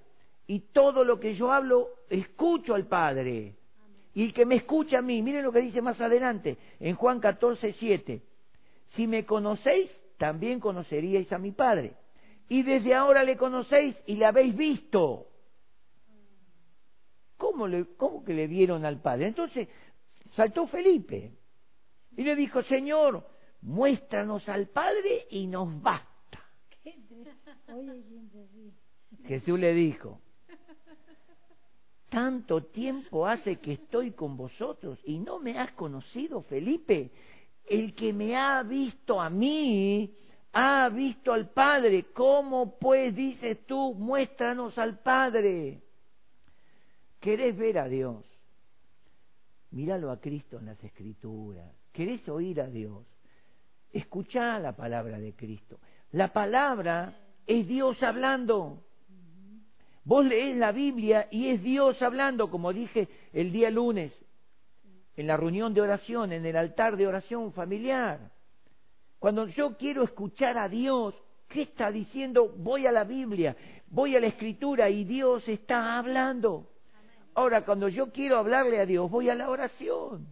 [0.47, 3.55] y todo lo que yo hablo escucho al Padre.
[4.13, 7.19] Y el que me escucha a mí, miren lo que dice más adelante en Juan
[7.19, 8.21] 14, 7.
[8.95, 11.93] Si me conocéis, también conoceríais a mi Padre.
[12.49, 15.27] Y desde ahora le conocéis y le habéis visto.
[17.39, 19.28] ¿Cómo, le, ¿Cómo que le vieron al Padre?
[19.28, 19.69] Entonces
[20.36, 21.32] saltó Felipe
[22.17, 23.25] y le dijo, Señor,
[23.62, 26.43] muéstranos al Padre y nos basta.
[29.25, 30.19] Jesús le dijo,
[32.10, 37.10] tanto tiempo hace que estoy con vosotros y no me has conocido, Felipe.
[37.65, 40.13] El que me ha visto a mí,
[40.52, 42.08] ha visto al Padre.
[42.12, 45.84] ¿Cómo pues dices tú, muéstranos al Padre?
[47.19, 48.25] ¿Querés ver a Dios?
[49.71, 51.71] Míralo a Cristo en las Escrituras.
[51.91, 53.05] ¿Querés oír a Dios?
[53.91, 55.79] Escuchá la palabra de Cristo.
[56.12, 58.84] La palabra es Dios hablando.
[60.03, 64.13] Vos lees la Biblia y es Dios hablando, como dije el día lunes,
[65.15, 68.32] en la reunión de oración, en el altar de oración familiar.
[69.19, 71.13] Cuando yo quiero escuchar a Dios,
[71.49, 72.53] ¿Qué está diciendo?
[72.58, 76.69] Voy a la Biblia, voy a la Escritura y Dios está hablando.
[77.33, 80.27] Ahora, cuando yo quiero hablarle a Dios, voy a la oración.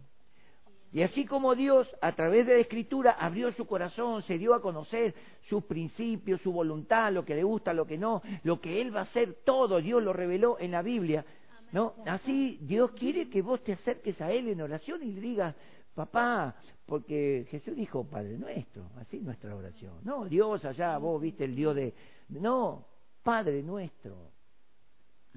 [0.90, 4.62] Y así como Dios, a través de la Escritura, abrió su corazón, se dio a
[4.62, 5.14] conocer
[5.48, 9.00] sus principios, su voluntad, lo que le gusta, lo que no, lo que Él va
[9.00, 11.24] a hacer, todo Dios lo reveló en la Biblia.
[11.72, 11.94] ¿no?
[12.06, 15.54] Así Dios quiere que vos te acerques a Él en oración y le digas,
[15.94, 16.56] papá,
[16.86, 19.94] porque Jesús dijo Padre nuestro, así nuestra oración.
[20.04, 21.92] No, Dios allá, vos viste el Dios de...
[22.30, 22.86] No,
[23.22, 24.30] Padre nuestro.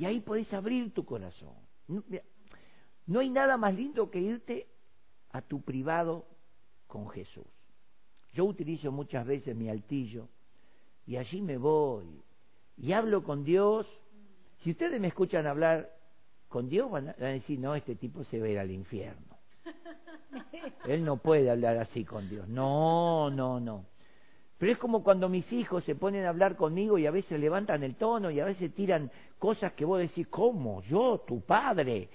[0.01, 1.53] Y ahí podés abrir tu corazón.
[3.05, 4.65] No hay nada más lindo que irte
[5.29, 6.25] a tu privado
[6.87, 7.45] con Jesús.
[8.33, 10.27] Yo utilizo muchas veces mi altillo
[11.05, 12.19] y allí me voy
[12.77, 13.85] y hablo con Dios.
[14.63, 15.95] Si ustedes me escuchan hablar
[16.49, 19.37] con Dios, van a decir, no, este tipo se va a ir al infierno.
[20.87, 22.47] Él no puede hablar así con Dios.
[22.47, 23.85] No, no, no.
[24.61, 27.81] Pero es como cuando mis hijos se ponen a hablar conmigo y a veces levantan
[27.81, 30.83] el tono y a veces tiran cosas que vos decís, ¿cómo?
[30.83, 32.09] Yo, tu padre.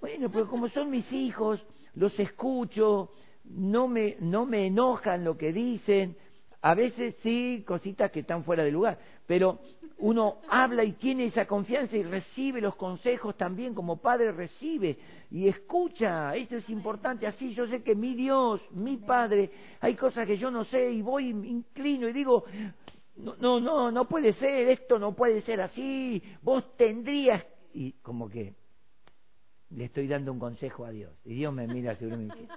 [0.00, 3.10] Bueno, pero como son mis hijos, los escucho,
[3.44, 6.16] no me, no me enojan lo que dicen,
[6.62, 9.60] a veces sí, cositas que están fuera de lugar, pero
[9.98, 14.98] uno habla y tiene esa confianza y recibe los consejos también como padre recibe
[15.34, 20.28] y escucha, esto es importante, así yo sé que mi Dios, mi Padre, hay cosas
[20.28, 22.44] que yo no sé y voy, inclino y digo,
[23.16, 28.28] no, no, no, no puede ser, esto no puede ser así, vos tendrías, y como
[28.28, 28.54] que
[29.70, 31.12] le estoy dando un consejo a Dios.
[31.24, 32.48] Y Dios me mira seguro me dice,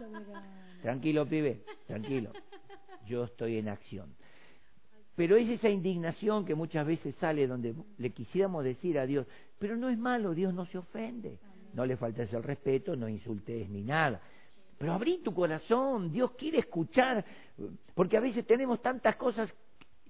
[0.84, 2.32] tranquilo pibe, tranquilo,
[3.08, 4.16] yo estoy en acción.
[5.18, 9.26] Pero es esa indignación que muchas veces sale donde le quisiéramos decir a Dios,
[9.58, 11.40] pero no es malo, Dios no se ofende,
[11.74, 14.22] no le faltes el respeto, no insultes ni nada.
[14.78, 17.26] Pero abrí tu corazón, Dios quiere escuchar,
[17.96, 19.52] porque a veces tenemos tantas cosas,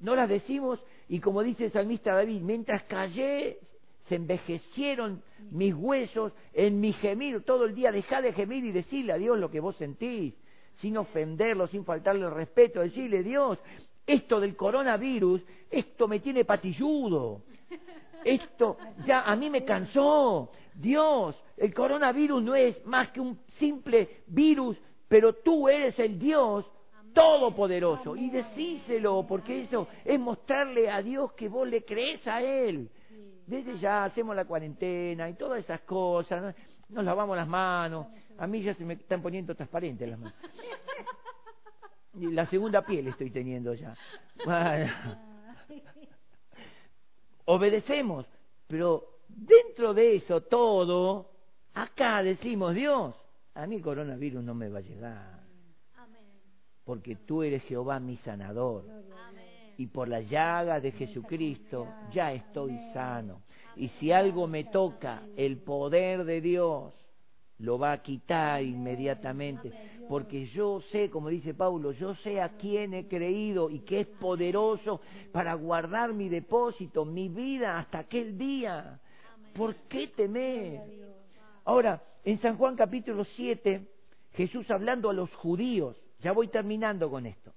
[0.02, 3.60] no las decimos, y como dice el salmista David, mientras callé,
[4.10, 9.14] se envejecieron mis huesos en mi gemir todo el día, dejá de gemir y decirle
[9.14, 10.34] a Dios lo que vos sentís,
[10.82, 13.58] sin ofenderlo, sin faltarle el respeto, decirle, Dios,
[14.08, 17.42] esto del coronavirus, esto me tiene patilludo,
[18.24, 24.22] esto ya a mí me cansó, Dios, el coronavirus no es más que un simple
[24.28, 26.66] virus, pero tú eres el Dios
[27.14, 28.16] todopoderoso.
[28.16, 32.90] Y decíselo, porque eso es mostrarle a Dios que vos le crees a Él.
[33.48, 36.54] Desde ya hacemos la cuarentena y todas esas cosas,
[36.90, 38.08] nos lavamos las manos.
[38.38, 40.38] A mí ya se me están poniendo transparentes las manos.
[42.20, 43.96] La segunda piel estoy teniendo ya.
[47.46, 48.26] Obedecemos,
[48.68, 51.30] pero dentro de eso todo,
[51.74, 53.16] acá decimos, Dios,
[53.54, 55.38] a mí el coronavirus no me va a llegar.
[56.84, 58.86] Porque tú eres Jehová mi sanador
[59.78, 63.44] y por la llaga de Jesucristo ya estoy sano.
[63.76, 66.94] Y si algo me toca, el poder de Dios
[67.60, 69.72] lo va a quitar inmediatamente,
[70.08, 74.08] porque yo sé, como dice Pablo, yo sé a quién he creído y que es
[74.08, 79.00] poderoso para guardar mi depósito, mi vida hasta aquel día.
[79.56, 80.82] ¿Por qué temer?
[81.66, 83.88] Ahora, en San Juan capítulo 7,
[84.34, 87.54] Jesús hablando a los judíos, ya voy terminando con esto,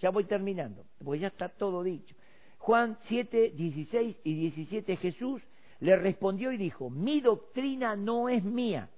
[0.00, 2.14] ya voy terminando, porque ya está todo dicho.
[2.58, 5.42] Juan 7, 16 y 17 Jesús
[5.80, 8.88] le respondió y dijo, mi doctrina no es mía,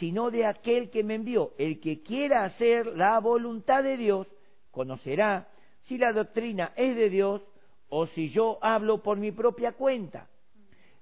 [0.00, 1.52] sino de aquel que me envió.
[1.58, 4.26] El que quiera hacer la voluntad de Dios,
[4.72, 5.48] conocerá
[5.86, 7.42] si la doctrina es de Dios
[7.88, 10.28] o si yo hablo por mi propia cuenta.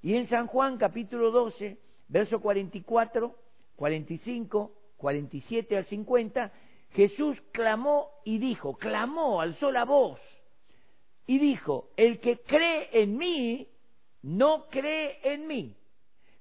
[0.03, 3.35] Y en San Juan capítulo 12, verso 44,
[3.77, 6.53] 45, 47 al 50,
[6.91, 10.21] Jesús clamó y dijo, clamó, alzó la voz
[11.29, 13.69] y dijo, el que cree en mí,
[14.23, 15.77] no cree en mí,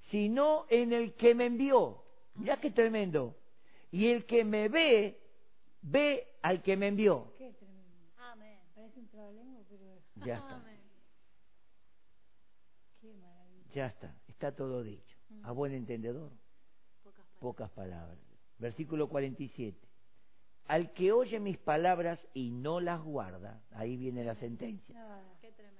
[0.10, 2.07] sino en el que me envió.
[2.38, 3.36] Mira qué tremendo.
[3.92, 5.20] Y el que me ve,
[5.82, 7.34] ve al que me envió.
[7.38, 8.12] Qué tremendo.
[8.18, 8.60] Amén.
[8.76, 10.26] Parece un pero...
[10.26, 10.64] Ya está.
[13.02, 13.74] Qué maravilla.
[13.74, 14.16] Ya está.
[14.28, 15.18] Está todo dicho.
[15.44, 16.32] A buen entendedor.
[17.40, 18.18] Pocas palabras.
[18.60, 19.88] Versículo 47
[20.68, 24.96] al que oye mis palabras y no las guarda, ahí viene la sentencia.
[24.98, 25.22] Ah,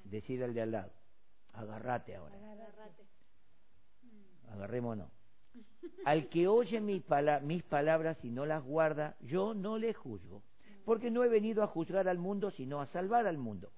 [0.06, 0.92] Decide al de al lado,
[1.54, 3.04] agarrate ahora, agárrate.
[4.50, 5.12] agarrémonos.
[6.06, 10.42] Al que oye mis, pala- mis palabras y no las guarda, yo no le juzgo,
[10.86, 13.72] porque no he venido a juzgar al mundo, sino a salvar al mundo.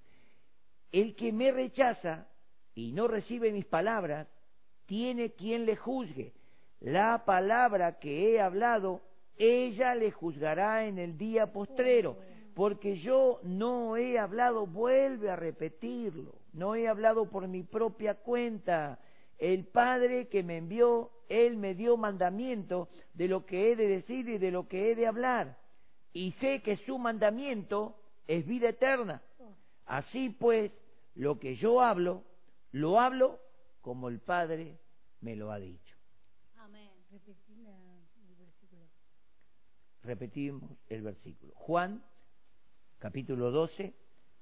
[0.91, 2.27] El que me rechaza
[2.75, 4.27] y no recibe mis palabras,
[4.85, 6.33] tiene quien le juzgue.
[6.81, 9.01] La palabra que he hablado,
[9.37, 12.17] ella le juzgará en el día postrero,
[12.55, 18.99] porque yo no he hablado, vuelve a repetirlo, no he hablado por mi propia cuenta.
[19.39, 24.28] El Padre que me envió, Él me dio mandamiento de lo que he de decir
[24.28, 25.58] y de lo que he de hablar.
[26.13, 27.95] Y sé que su mandamiento
[28.28, 29.21] es vida eterna.
[29.86, 30.71] Así pues,
[31.15, 32.23] lo que yo hablo,
[32.71, 33.39] lo hablo
[33.82, 34.78] como el Padre
[35.21, 35.95] me lo ha dicho.
[36.58, 36.91] Amén.
[37.10, 38.84] Repetir el versículo.
[40.04, 41.54] Repetimos el versículo.
[41.56, 42.04] Juan
[42.99, 43.93] capítulo 12,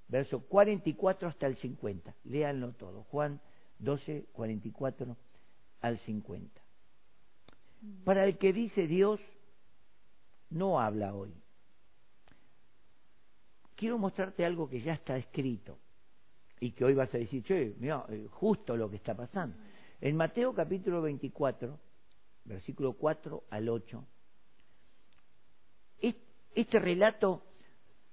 [0.08, 2.14] verso 44 hasta el 50.
[2.26, 3.04] Léanlo todo.
[3.04, 3.40] Juan
[3.80, 5.18] 12, 44
[5.82, 6.62] al 50.
[8.04, 9.20] Para el que dice Dios,
[10.50, 11.34] no habla hoy.
[13.76, 15.78] Quiero mostrarte algo que ya está escrito
[16.60, 19.56] y que hoy vas a decir, che, mira, eh, justo lo que está pasando.
[20.02, 21.80] En Mateo capítulo 24,
[22.46, 24.08] versículo 4 al 8,
[26.58, 27.44] este relato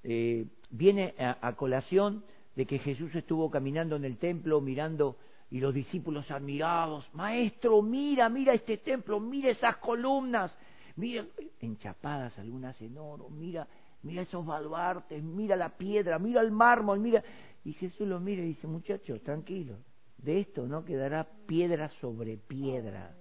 [0.03, 2.25] eh, viene a, colación
[2.55, 5.17] de que Jesús estuvo caminando en el templo mirando
[5.51, 10.53] y los discípulos admirados, maestro, mira, mira este templo, mira esas columnas,
[10.97, 11.27] mira,
[11.61, 13.67] enchapadas algunas en oro, mira,
[14.03, 17.23] mira esos baluartes, mira la piedra, mira el mármol, mira.
[17.65, 19.79] Y Jesús lo mira y dice, muchachos, tranquilos,
[20.19, 23.15] de esto no quedará piedra sobre piedra.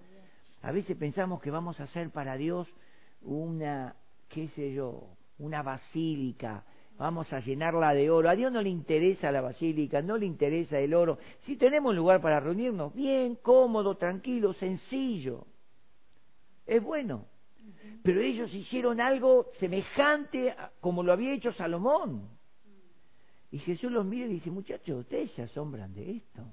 [0.62, 2.68] A veces pensamos que vamos a hacer para Dios
[3.22, 3.96] una,
[4.30, 6.64] qué sé yo, una basílica,
[6.98, 8.30] vamos a llenarla de oro.
[8.30, 11.18] A Dios no le interesa la basílica, no le interesa el oro.
[11.46, 15.46] Si tenemos lugar para reunirnos, bien, cómodo, tranquilo, sencillo.
[16.66, 17.26] Es bueno.
[18.04, 22.30] Pero ellos hicieron algo semejante como lo había hecho Salomón.
[23.52, 26.44] Y Jesús los mira y dice, muchachos, ustedes se asombran de esto.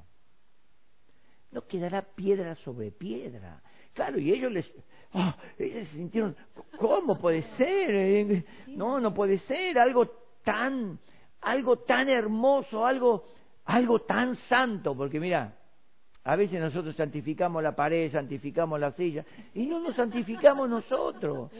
[1.50, 3.62] No quedará piedra sobre piedra.
[3.94, 4.70] Claro, y ellos les,
[5.14, 6.36] ah, ellos se sintieron,
[6.78, 8.44] ¿cómo puede ser?
[8.68, 10.98] No, no puede ser, algo tan,
[11.40, 13.24] algo tan hermoso, algo,
[13.64, 15.54] algo tan santo, porque mira,
[16.22, 19.24] a veces nosotros santificamos la pared, santificamos la silla,
[19.54, 21.50] y no nos santificamos nosotros.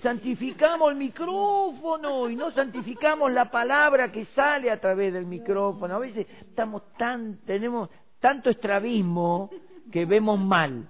[0.00, 5.96] Santificamos el micrófono y no santificamos la palabra que sale a través del micrófono.
[5.96, 9.50] A veces estamos tan, tenemos tanto estrabismo
[9.90, 10.88] que vemos mal.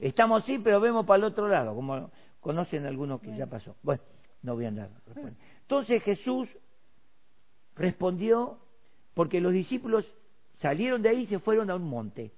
[0.00, 3.76] Estamos así, pero vemos para el otro lado, como conocen algunos que ya pasó.
[3.82, 4.02] Bueno,
[4.42, 4.88] no voy a andar.
[5.68, 6.48] Entonces Jesús
[7.76, 8.58] respondió,
[9.12, 10.06] porque los discípulos
[10.62, 12.32] salieron de ahí y se fueron a un monte.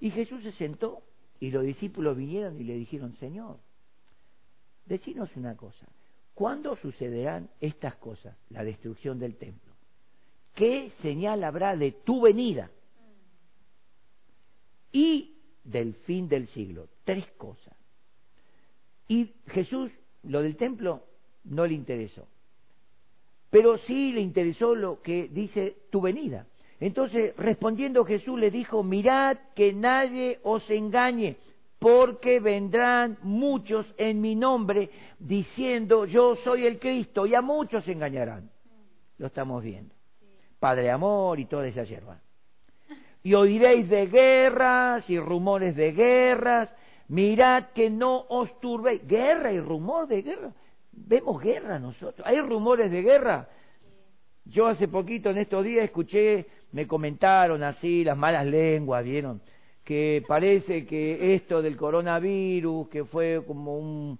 [0.00, 1.02] Y Jesús se sentó
[1.40, 3.56] y los discípulos vinieron y le dijeron, Señor,
[4.84, 5.86] decinos una cosa,
[6.34, 9.72] ¿cuándo sucederán estas cosas, la destrucción del templo?
[10.54, 12.70] ¿Qué señal habrá de tu venida?
[14.92, 16.88] Y del fin del siglo.
[17.04, 17.74] Tres cosas.
[19.08, 19.90] Y Jesús,
[20.22, 21.02] lo del templo,
[21.44, 22.28] no le interesó.
[23.50, 26.46] Pero sí le interesó lo que dice tu venida.
[26.80, 31.36] Entonces, respondiendo Jesús le dijo, mirad que nadie os engañe,
[31.78, 38.50] porque vendrán muchos en mi nombre diciendo, yo soy el Cristo, y a muchos engañarán.
[39.18, 39.94] Lo estamos viendo.
[40.58, 42.20] Padre amor y toda esa hierba.
[43.22, 46.70] Y oiréis de guerras y rumores de guerras,
[47.08, 49.06] mirad que no os turbéis.
[49.06, 50.52] Guerra y rumor de guerra.
[50.96, 52.26] Vemos guerra nosotros.
[52.26, 53.48] ¿Hay rumores de guerra?
[54.44, 59.40] Yo hace poquito, en estos días, escuché, me comentaron así las malas lenguas, ¿vieron?
[59.84, 64.18] Que parece que esto del coronavirus, que fue como un,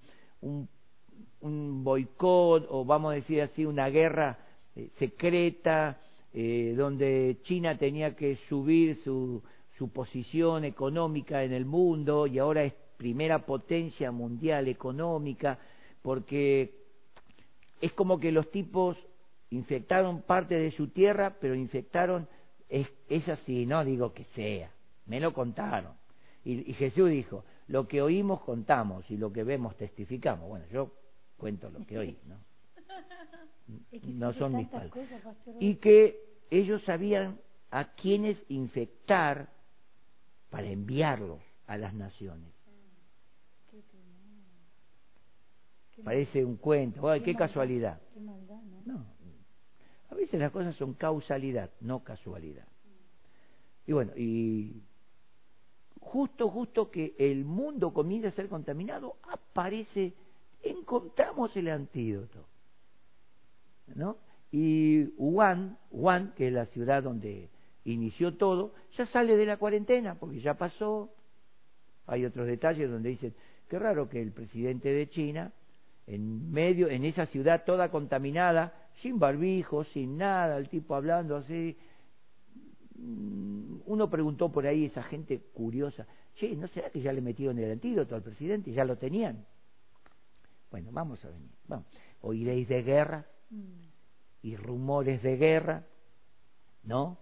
[1.40, 4.38] un, boicot, o vamos a decir así, una guerra
[4.74, 5.98] eh, secreta,
[6.32, 9.42] eh, donde China tenía que subir su,
[9.76, 15.58] su posición económica en el mundo y ahora es primera potencia mundial económica
[16.04, 16.74] porque
[17.80, 18.94] es como que los tipos
[19.48, 22.28] infectaron parte de su tierra, pero infectaron,
[22.68, 24.70] es, es así, no digo que sea,
[25.06, 25.94] me lo contaron.
[26.44, 30.46] Y, y, Jesús dijo, lo que oímos contamos y lo que vemos testificamos.
[30.46, 30.92] Bueno, yo
[31.38, 32.36] cuento lo que oí, ¿no?
[34.02, 35.08] no son mis palabras.
[35.58, 37.40] Y que ellos sabían
[37.70, 39.48] a quiénes infectar
[40.50, 42.53] para enviarlos a las naciones.
[46.02, 47.08] Parece un cuento.
[47.08, 48.00] ¡Ay, qué, casualidad!
[48.84, 49.04] ¿no?
[50.10, 52.66] A veces las cosas son causalidad, no casualidad.
[53.86, 54.82] Y bueno, y
[56.00, 60.14] justo, justo que el mundo comienza a ser contaminado, aparece,
[60.62, 62.46] encontramos el antídoto.
[63.94, 64.16] ¿No?
[64.50, 67.50] Y Wuhan, Wuhan, que es la ciudad donde
[67.84, 71.10] inició todo, ya sale de la cuarentena, porque ya pasó.
[72.06, 73.34] Hay otros detalles donde dicen,
[73.68, 75.52] qué raro que el presidente de China
[76.06, 81.76] en medio, en esa ciudad toda contaminada, sin barbijo, sin nada, el tipo hablando así.
[82.96, 87.58] Mm, Uno preguntó por ahí, esa gente curiosa, che, ¿no será que ya le metieron
[87.58, 88.72] el antídoto al presidente?
[88.72, 89.44] ¿Ya lo tenían?
[90.70, 91.50] Bueno, vamos a venir.
[91.68, 91.86] Vamos.
[92.20, 93.26] Oiréis de guerra
[94.42, 95.84] y rumores de guerra,
[96.82, 97.18] ¿no?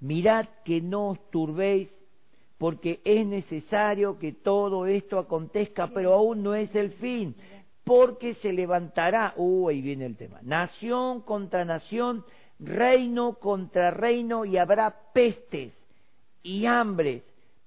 [0.00, 1.88] Mirad que no os turbéis,
[2.58, 7.34] porque es necesario que todo esto acontezca, pero aún no es el fin,
[7.84, 12.24] porque se levantará, uh, ahí viene el tema, nación contra nación,
[12.58, 15.72] reino contra reino, y habrá pestes
[16.42, 17.22] y hambres,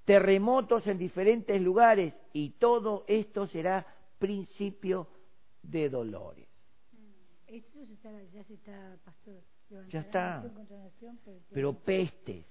[0.05, 3.85] terremotos en diferentes lugares, y todo esto será
[4.17, 5.07] principio
[5.61, 6.47] de dolores.
[7.47, 9.41] Esto está, ya se está, pastor.
[9.89, 10.35] Ya está.
[10.35, 12.45] nación contra nación, pero, Pero pestes.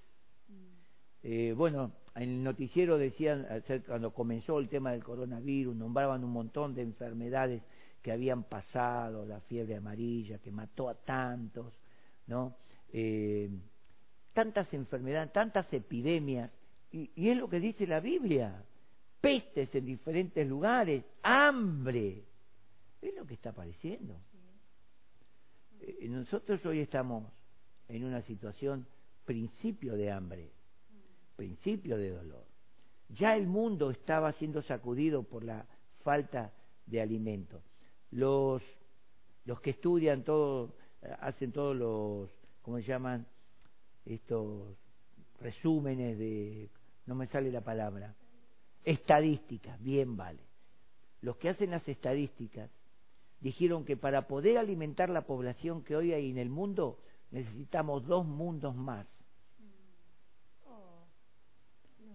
[1.29, 3.49] Eh, bueno, en el noticiero decían,
[3.89, 7.65] cuando comenzó el tema del coronavirus, nombraban un montón de enfermedades
[8.01, 11.75] que habían pasado, la fiebre amarilla que mató a tantos,
[12.29, 12.55] ¿no?
[12.93, 13.51] Eh,
[14.33, 16.49] tantas enfermedades, tantas epidemias,
[16.93, 18.63] y, y es lo que dice la Biblia,
[19.21, 22.23] pestes en diferentes lugares, hambre,
[23.03, 24.15] es lo que está apareciendo.
[25.81, 27.25] Eh, nosotros hoy estamos
[27.89, 28.87] en una situación
[29.25, 30.53] principio de hambre,
[31.37, 32.45] principio de dolor.
[33.11, 35.67] Ya el mundo estaba siendo sacudido por la
[36.03, 36.53] falta
[36.87, 37.63] de alimento.
[38.11, 38.63] Los,
[39.45, 40.75] los que estudian todo,
[41.21, 42.31] hacen todos los,
[42.63, 43.27] ¿cómo se llaman?
[44.05, 44.77] Estos
[45.41, 46.71] resúmenes de,
[47.07, 48.15] no me sale la palabra,
[48.85, 50.43] estadísticas, bien vale.
[51.21, 52.71] Los que hacen las estadísticas
[53.41, 58.25] dijeron que para poder alimentar la población que hoy hay en el mundo necesitamos dos
[58.25, 59.07] mundos más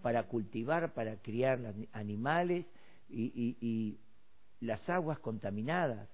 [0.02, 2.66] para cultivar, para criar animales
[3.08, 3.98] y, y- y
[4.66, 6.08] las aguas contaminadas.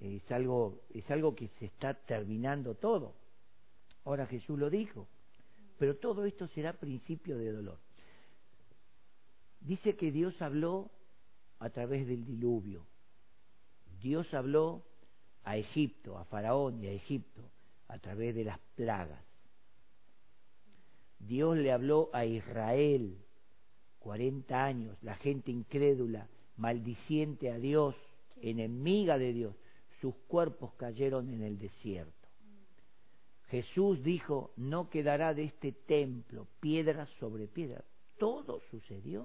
[0.00, 3.14] Es algo, es algo que se está terminando todo.
[4.04, 5.08] Ahora Jesús lo dijo.
[5.78, 7.78] Pero todo esto será principio de dolor.
[9.60, 10.90] Dice que Dios habló
[11.58, 12.84] a través del diluvio.
[14.00, 14.84] Dios habló
[15.44, 17.42] a Egipto, a Faraón y a Egipto,
[17.88, 19.20] a través de las plagas.
[21.22, 23.18] Dios le habló a Israel
[24.00, 27.94] 40 años, la gente incrédula, maldiciente a Dios,
[28.40, 29.54] enemiga de Dios,
[30.00, 32.28] sus cuerpos cayeron en el desierto.
[33.48, 37.84] Jesús dijo, no quedará de este templo piedra sobre piedra.
[38.18, 39.24] Todo sucedió.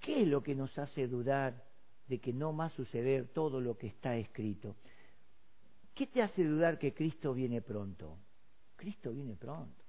[0.00, 1.64] ¿Qué es lo que nos hace dudar
[2.08, 4.74] de que no va a suceder todo lo que está escrito?
[5.94, 8.18] ¿Qué te hace dudar que Cristo viene pronto?
[8.76, 9.84] Cristo viene pronto.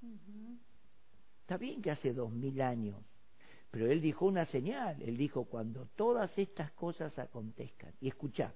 [1.41, 2.97] Está bien que hace dos mil años,
[3.71, 5.01] pero Él dijo una señal.
[5.01, 7.93] Él dijo, cuando todas estas cosas acontezcan.
[8.01, 8.53] Y escucha,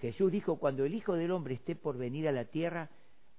[0.00, 2.90] Jesús dijo, cuando el Hijo del Hombre esté por venir a la tierra,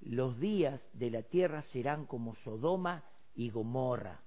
[0.01, 3.03] los días de la tierra serán como Sodoma
[3.36, 4.22] y Gomorra.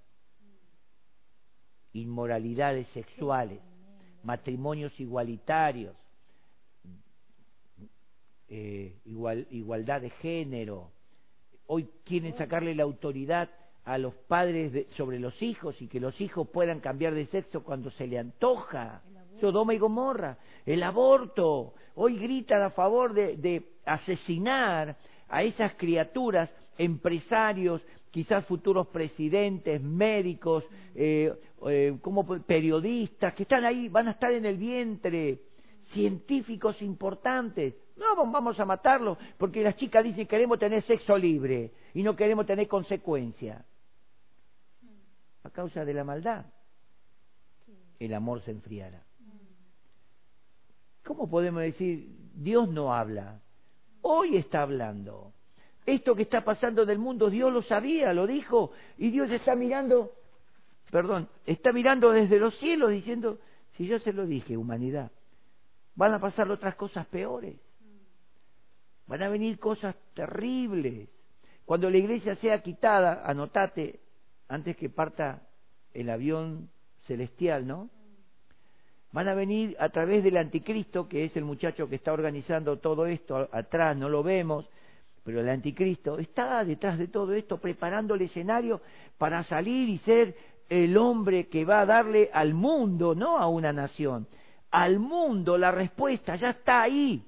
[1.92, 3.60] Inmoralidades sexuales,
[4.22, 5.96] matrimonios igualitarios,
[8.48, 10.92] eh, igual, igualdad de género.
[11.72, 13.48] Hoy quieren sacarle la autoridad
[13.84, 17.62] a los padres de- sobre los hijos y que los hijos puedan cambiar de sexo
[17.62, 19.02] cuando se le antoja.
[19.40, 21.74] Sodoma y Gomorra, el aborto.
[21.94, 24.96] Hoy gritan a favor de, de asesinar
[25.28, 30.64] a esas criaturas, empresarios, quizás futuros presidentes, médicos,
[30.96, 31.32] eh,
[31.68, 35.38] eh, como periodistas, que están ahí, van a estar en el vientre,
[35.92, 37.74] científicos importantes.
[38.00, 42.16] No, vam- vamos a matarlos, porque las chicas dicen queremos tener sexo libre y no
[42.16, 43.62] queremos tener consecuencia.
[45.44, 46.46] A causa de la maldad,
[47.98, 49.02] el amor se enfriará.
[51.04, 53.40] ¿Cómo podemos decir, Dios no habla?
[54.02, 55.32] Hoy está hablando.
[55.84, 60.12] Esto que está pasando del mundo, Dios lo sabía, lo dijo, y Dios está mirando,
[60.90, 63.38] perdón, está mirando desde los cielos diciendo,
[63.76, 65.10] si yo se lo dije, humanidad,
[65.96, 67.56] van a pasar otras cosas peores,
[69.10, 71.08] van a venir cosas terribles.
[71.64, 73.98] Cuando la iglesia sea quitada, anotate,
[74.48, 75.42] antes que parta
[75.92, 76.70] el avión
[77.08, 77.90] celestial, ¿no?
[79.10, 83.06] Van a venir a través del anticristo, que es el muchacho que está organizando todo
[83.06, 84.68] esto atrás, no lo vemos,
[85.24, 88.80] pero el anticristo está detrás de todo esto preparando el escenario
[89.18, 90.36] para salir y ser
[90.68, 94.28] el hombre que va a darle al mundo, no a una nación,
[94.70, 97.24] al mundo la respuesta ya está ahí,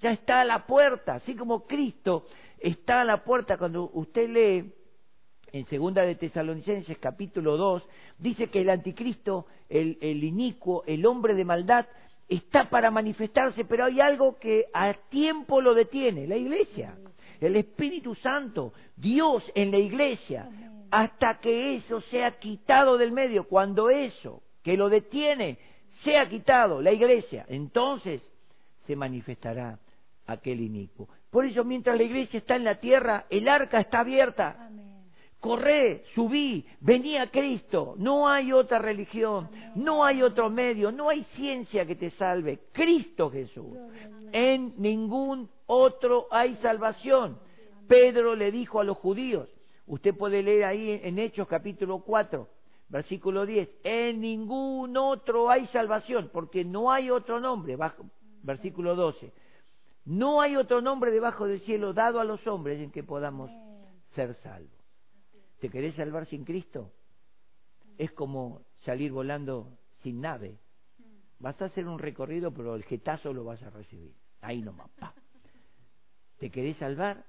[0.00, 2.26] ya está a la puerta, así como Cristo
[2.58, 3.56] está a la puerta.
[3.58, 4.72] Cuando usted lee
[5.52, 7.82] en segunda de Tesalonicenses capítulo 2,
[8.18, 11.86] dice que el anticristo, el, el inicuo, el hombre de maldad,
[12.28, 16.96] está para manifestarse, pero hay algo que a tiempo lo detiene, la iglesia,
[17.40, 20.48] el Espíritu Santo, Dios en la iglesia,
[20.90, 25.58] hasta que eso sea quitado del medio, cuando eso que lo detiene
[26.04, 28.22] sea quitado, la iglesia, entonces
[28.86, 29.78] se manifestará
[30.32, 31.08] aquel inicuo.
[31.30, 34.70] Por eso mientras la iglesia está en la tierra, el arca está abierta.
[35.38, 37.94] Corre, subí, venía Cristo.
[37.96, 42.60] No hay otra religión, no hay otro medio, no hay ciencia que te salve.
[42.72, 43.76] Cristo Jesús.
[44.32, 47.38] En ningún otro hay salvación.
[47.88, 49.48] Pedro le dijo a los judíos,
[49.86, 52.46] usted puede leer ahí en Hechos capítulo 4,
[52.88, 58.04] versículo 10, en ningún otro hay salvación, porque no hay otro nombre, bajo,
[58.42, 59.32] versículo 12,
[60.04, 63.50] no hay otro nombre debajo del cielo dado a los hombres en que podamos
[64.14, 64.80] ser salvos.
[65.60, 66.90] ¿Te querés salvar sin Cristo?
[67.98, 70.58] Es como salir volando sin nave.
[71.38, 74.14] Vas a hacer un recorrido, pero el jetazo lo vas a recibir.
[74.40, 74.90] Ahí nomás.
[74.98, 75.14] Pa.
[76.38, 77.24] ¿Te querés salvar?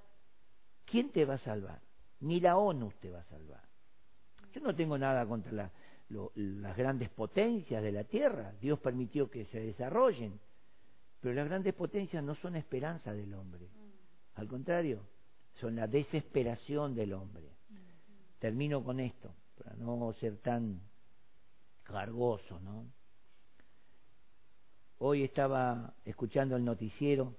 [0.85, 1.81] ¿Quién te va a salvar?
[2.21, 3.63] Ni la ONU te va a salvar.
[4.53, 5.71] Yo no tengo nada contra
[6.09, 8.53] las grandes potencias de la Tierra.
[8.61, 10.39] Dios permitió que se desarrollen.
[11.21, 13.69] Pero las grandes potencias no son esperanza del hombre.
[14.35, 15.07] Al contrario,
[15.59, 17.47] son la desesperación del hombre.
[18.39, 20.81] Termino con esto, para no ser tan
[21.83, 22.87] cargoso, ¿no?
[24.97, 27.35] Hoy estaba escuchando el noticiero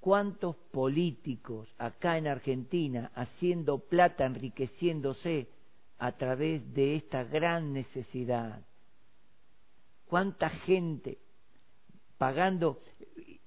[0.00, 5.48] cuántos políticos acá en Argentina haciendo plata, enriqueciéndose
[5.98, 8.62] a través de esta gran necesidad.
[10.06, 11.18] Cuánta gente
[12.18, 12.78] pagando,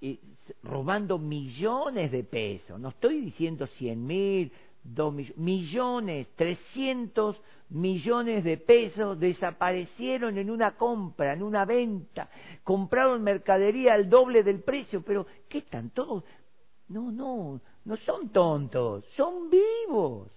[0.02, 0.20] eh,
[0.64, 2.80] robando millones de pesos.
[2.80, 4.52] No estoy diciendo cien mil,
[4.84, 7.40] dos millones, trescientos
[7.70, 12.30] millones de pesos desaparecieron en una compra, en una venta.
[12.64, 16.24] Compraron mercadería al doble del precio, pero ¿qué están todos?
[16.88, 20.30] No, no, no son tontos, son vivos.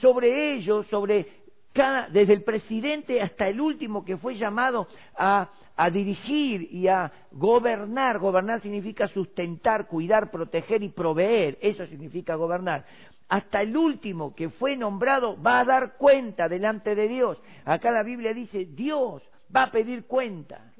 [0.00, 1.45] Sobre ellos, sobre
[1.76, 5.50] cada, desde el presidente hasta el último que fue llamado a,
[5.92, 8.18] dirigir y a gobernar.
[8.18, 11.58] Gobernar significa sustentar, cuidar, proteger y proveer.
[11.60, 12.84] Eso significa gobernar
[13.28, 17.38] hasta el último que fue nombrado va a dar cuenta delante de Dios.
[17.64, 19.22] Acá la Biblia dice, Dios
[19.54, 20.72] va a pedir cuenta.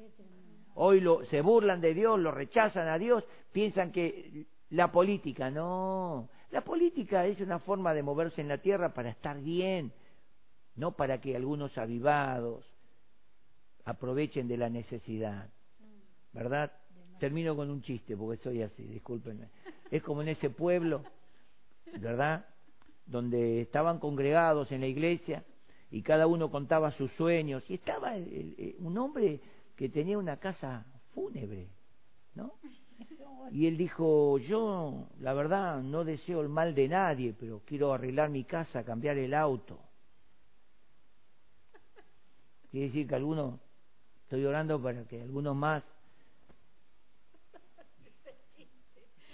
[0.75, 6.29] Hoy lo, se burlan de Dios, lo rechazan a Dios, piensan que la política, no,
[6.51, 9.91] la política es una forma de moverse en la tierra para estar bien,
[10.77, 12.65] no para que algunos avivados
[13.85, 15.49] aprovechen de la necesidad.
[16.33, 16.71] ¿Verdad?
[17.19, 19.49] Termino con un chiste, porque soy así, discúlpenme.
[19.91, 21.03] Es como en ese pueblo
[21.99, 22.45] ¿verdad?
[23.05, 25.43] Donde estaban congregados en la iglesia
[25.89, 27.63] y cada uno contaba sus sueños.
[27.69, 28.13] Y estaba
[28.79, 29.39] un hombre
[29.75, 31.69] que tenía una casa fúnebre,
[32.35, 32.53] ¿no?
[33.51, 38.29] Y él dijo, yo la verdad no deseo el mal de nadie, pero quiero arreglar
[38.29, 39.79] mi casa, cambiar el auto.
[42.71, 43.59] Quiere decir que algunos,
[44.23, 45.83] estoy orando para que algunos más,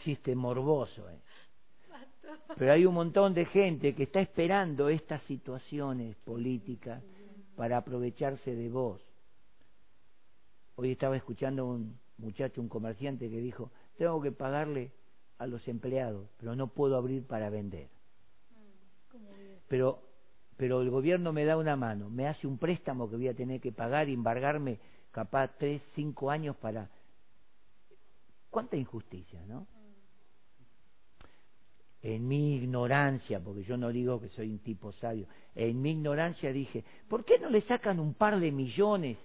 [0.04, 1.20] chiste morboso, ¿eh?
[2.58, 7.02] Pero hay un montón de gente que está esperando estas situaciones políticas
[7.56, 9.02] para aprovecharse de vos.
[10.76, 14.92] Hoy estaba escuchando a un muchacho, un comerciante que dijo, tengo que pagarle
[15.38, 17.90] a los empleados, pero no puedo abrir para vender.
[19.68, 20.02] Pero,
[20.58, 23.60] pero el gobierno me da una mano, me hace un préstamo que voy a tener
[23.62, 24.80] que pagar, embargarme
[25.12, 26.90] capaz tres, cinco años para...
[28.50, 29.68] ¿Cuánta injusticia, no?
[32.04, 35.26] en mi ignorancia, porque yo no digo que soy un tipo sabio,
[35.56, 39.18] en mi ignorancia dije, ¿por qué no le sacan un par de millones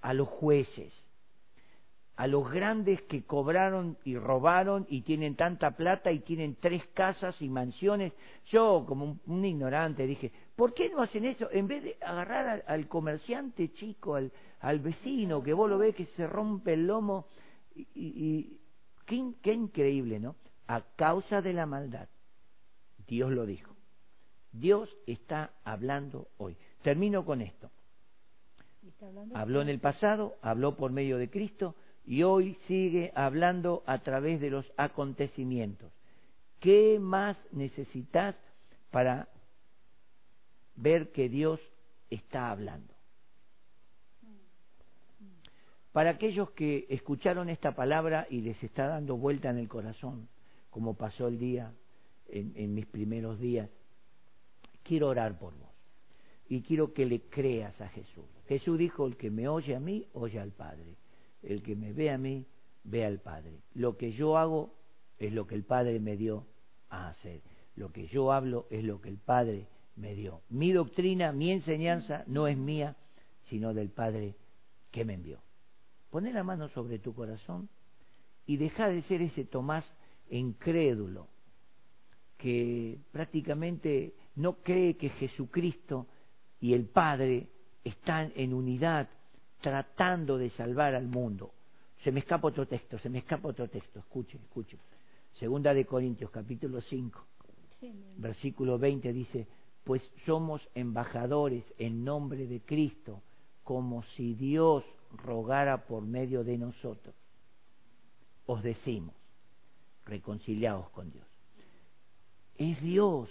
[0.00, 0.92] a los jueces?
[2.16, 7.40] A los grandes que cobraron y robaron y tienen tanta plata y tienen tres casas
[7.40, 8.12] y mansiones.
[8.46, 11.48] Yo, como un, ignorante, dije, ¿por qué no hacen eso?
[11.50, 16.06] En vez de agarrar al, comerciante chico, al, al, vecino, que vos lo ves que
[16.16, 17.26] se rompe el lomo.
[17.74, 18.60] Y, y
[19.06, 20.36] qué, qué increíble, ¿no?
[20.66, 22.08] A causa de la maldad
[23.06, 23.76] Dios lo dijo.
[24.52, 26.56] Dios está hablando hoy.
[26.82, 27.70] Termino con esto.
[29.34, 31.74] Habló en el pasado, habló por medio de Cristo
[32.04, 35.92] y hoy sigue hablando a través de los acontecimientos.
[36.60, 38.36] ¿Qué más necesitas
[38.90, 39.28] para
[40.82, 41.60] ver que Dios
[42.10, 42.92] está hablando?
[45.92, 50.28] Para aquellos que escucharon esta palabra y les está dando vuelta en el corazón,
[50.70, 51.72] como pasó el día
[52.28, 53.68] en, mis primeros días,
[54.82, 55.68] quiero orar por vos
[56.48, 58.24] y quiero que le creas a Jesús.
[58.48, 60.96] Jesús dijo, el que me oye a mí, oye al Padre.
[61.42, 62.46] el que me ve a mí,
[62.84, 63.60] ve al Padre.
[63.74, 64.74] Lo que yo hago
[65.18, 66.46] es lo que el Padre me dio
[66.88, 67.42] a hacer.
[67.76, 69.66] Lo que yo hablo es lo que el Padre
[69.96, 70.42] me dio.
[70.48, 72.96] Mi doctrina, mi enseñanza no es mía,
[73.48, 74.34] sino del Padre
[74.90, 75.40] que me envió.
[76.10, 77.68] Poné la mano sobre tu corazón
[78.46, 79.84] y deja de ser ese Tomás
[80.30, 81.28] incrédulo
[82.38, 86.06] que prácticamente no cree que Jesucristo
[86.60, 87.48] y el Padre
[87.84, 89.08] están en unidad
[89.60, 91.52] tratando de salvar al mundo.
[92.02, 94.76] Se me escapa otro texto, se me escapa otro texto, escuche, escuche.
[95.38, 97.26] Segunda de Corintios, capítulo 5,
[98.16, 99.46] versículo 20 dice,
[99.84, 103.22] pues somos embajadores en nombre de Cristo,
[103.64, 104.84] como si Dios
[105.24, 107.14] rogara por medio de nosotros.
[108.46, 109.14] Os decimos,
[110.04, 111.26] reconciliaos con Dios.
[112.58, 113.28] Es Dios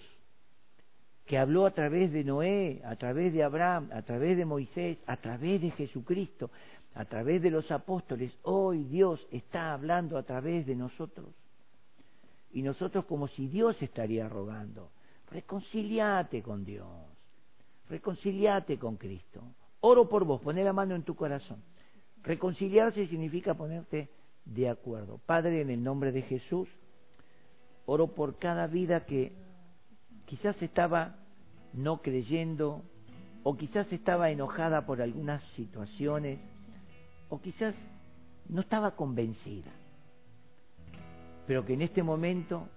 [1.26, 5.18] que habló a través de Noé, a través de Abraham, a través de Moisés, a
[5.18, 6.50] través de Jesucristo,
[6.94, 8.34] a través de los apóstoles.
[8.44, 11.28] Hoy Dios está hablando a través de nosotros.
[12.52, 14.90] Y nosotros como si Dios estaría rogando,
[15.32, 16.88] reconciliate con Dios,
[17.90, 19.42] reconciliate con Cristo.
[19.80, 21.64] Oro por vos, poné la mano en tu corazón.
[22.22, 24.10] Reconciliarse significa ponerte
[24.46, 25.20] de acuerdo.
[25.26, 26.68] Padre, en el nombre de Jesús,
[27.86, 29.32] oro por cada vida que
[30.26, 31.16] quizás estaba
[31.74, 32.84] no creyendo
[33.44, 36.40] o quizás estaba enojada por algunas situaciones
[37.30, 37.74] o quizás
[38.50, 39.72] no estaba convencida.
[41.48, 42.68] Pero que en este momento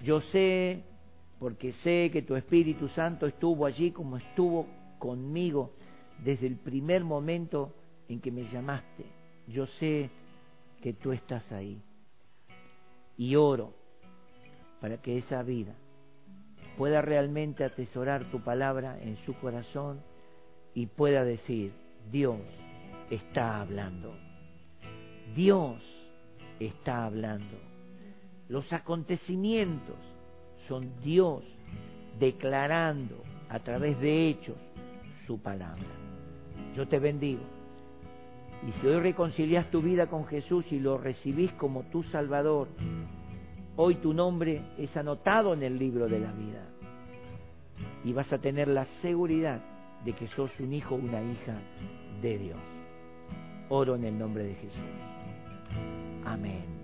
[0.00, 0.82] yo sé,
[1.40, 4.66] porque sé que tu Espíritu Santo estuvo allí como estuvo
[4.98, 5.72] conmigo
[6.22, 7.72] desde el primer momento
[8.08, 9.06] en que me llamaste.
[9.48, 10.10] Yo sé
[10.82, 11.80] que tú estás ahí.
[13.16, 13.72] Y oro
[14.82, 15.74] para que esa vida
[16.76, 20.02] pueda realmente atesorar tu palabra en su corazón
[20.74, 21.72] y pueda decir,
[22.12, 22.38] Dios
[23.08, 24.14] está hablando.
[25.34, 25.80] Dios
[26.58, 27.56] está hablando.
[28.48, 29.96] Los acontecimientos
[30.68, 31.42] son Dios
[32.18, 33.16] declarando
[33.48, 34.56] a través de hechos
[35.26, 35.82] su palabra.
[36.76, 37.42] Yo te bendigo.
[38.66, 42.68] Y si hoy reconcilias tu vida con Jesús y lo recibís como tu Salvador,
[43.76, 46.62] hoy tu nombre es anotado en el libro de la vida.
[48.04, 49.60] Y vas a tener la seguridad
[50.04, 51.54] de que sos un hijo o una hija
[52.20, 52.58] de Dios.
[53.70, 54.80] Oro en el nombre de Jesús.
[56.24, 56.79] Amén.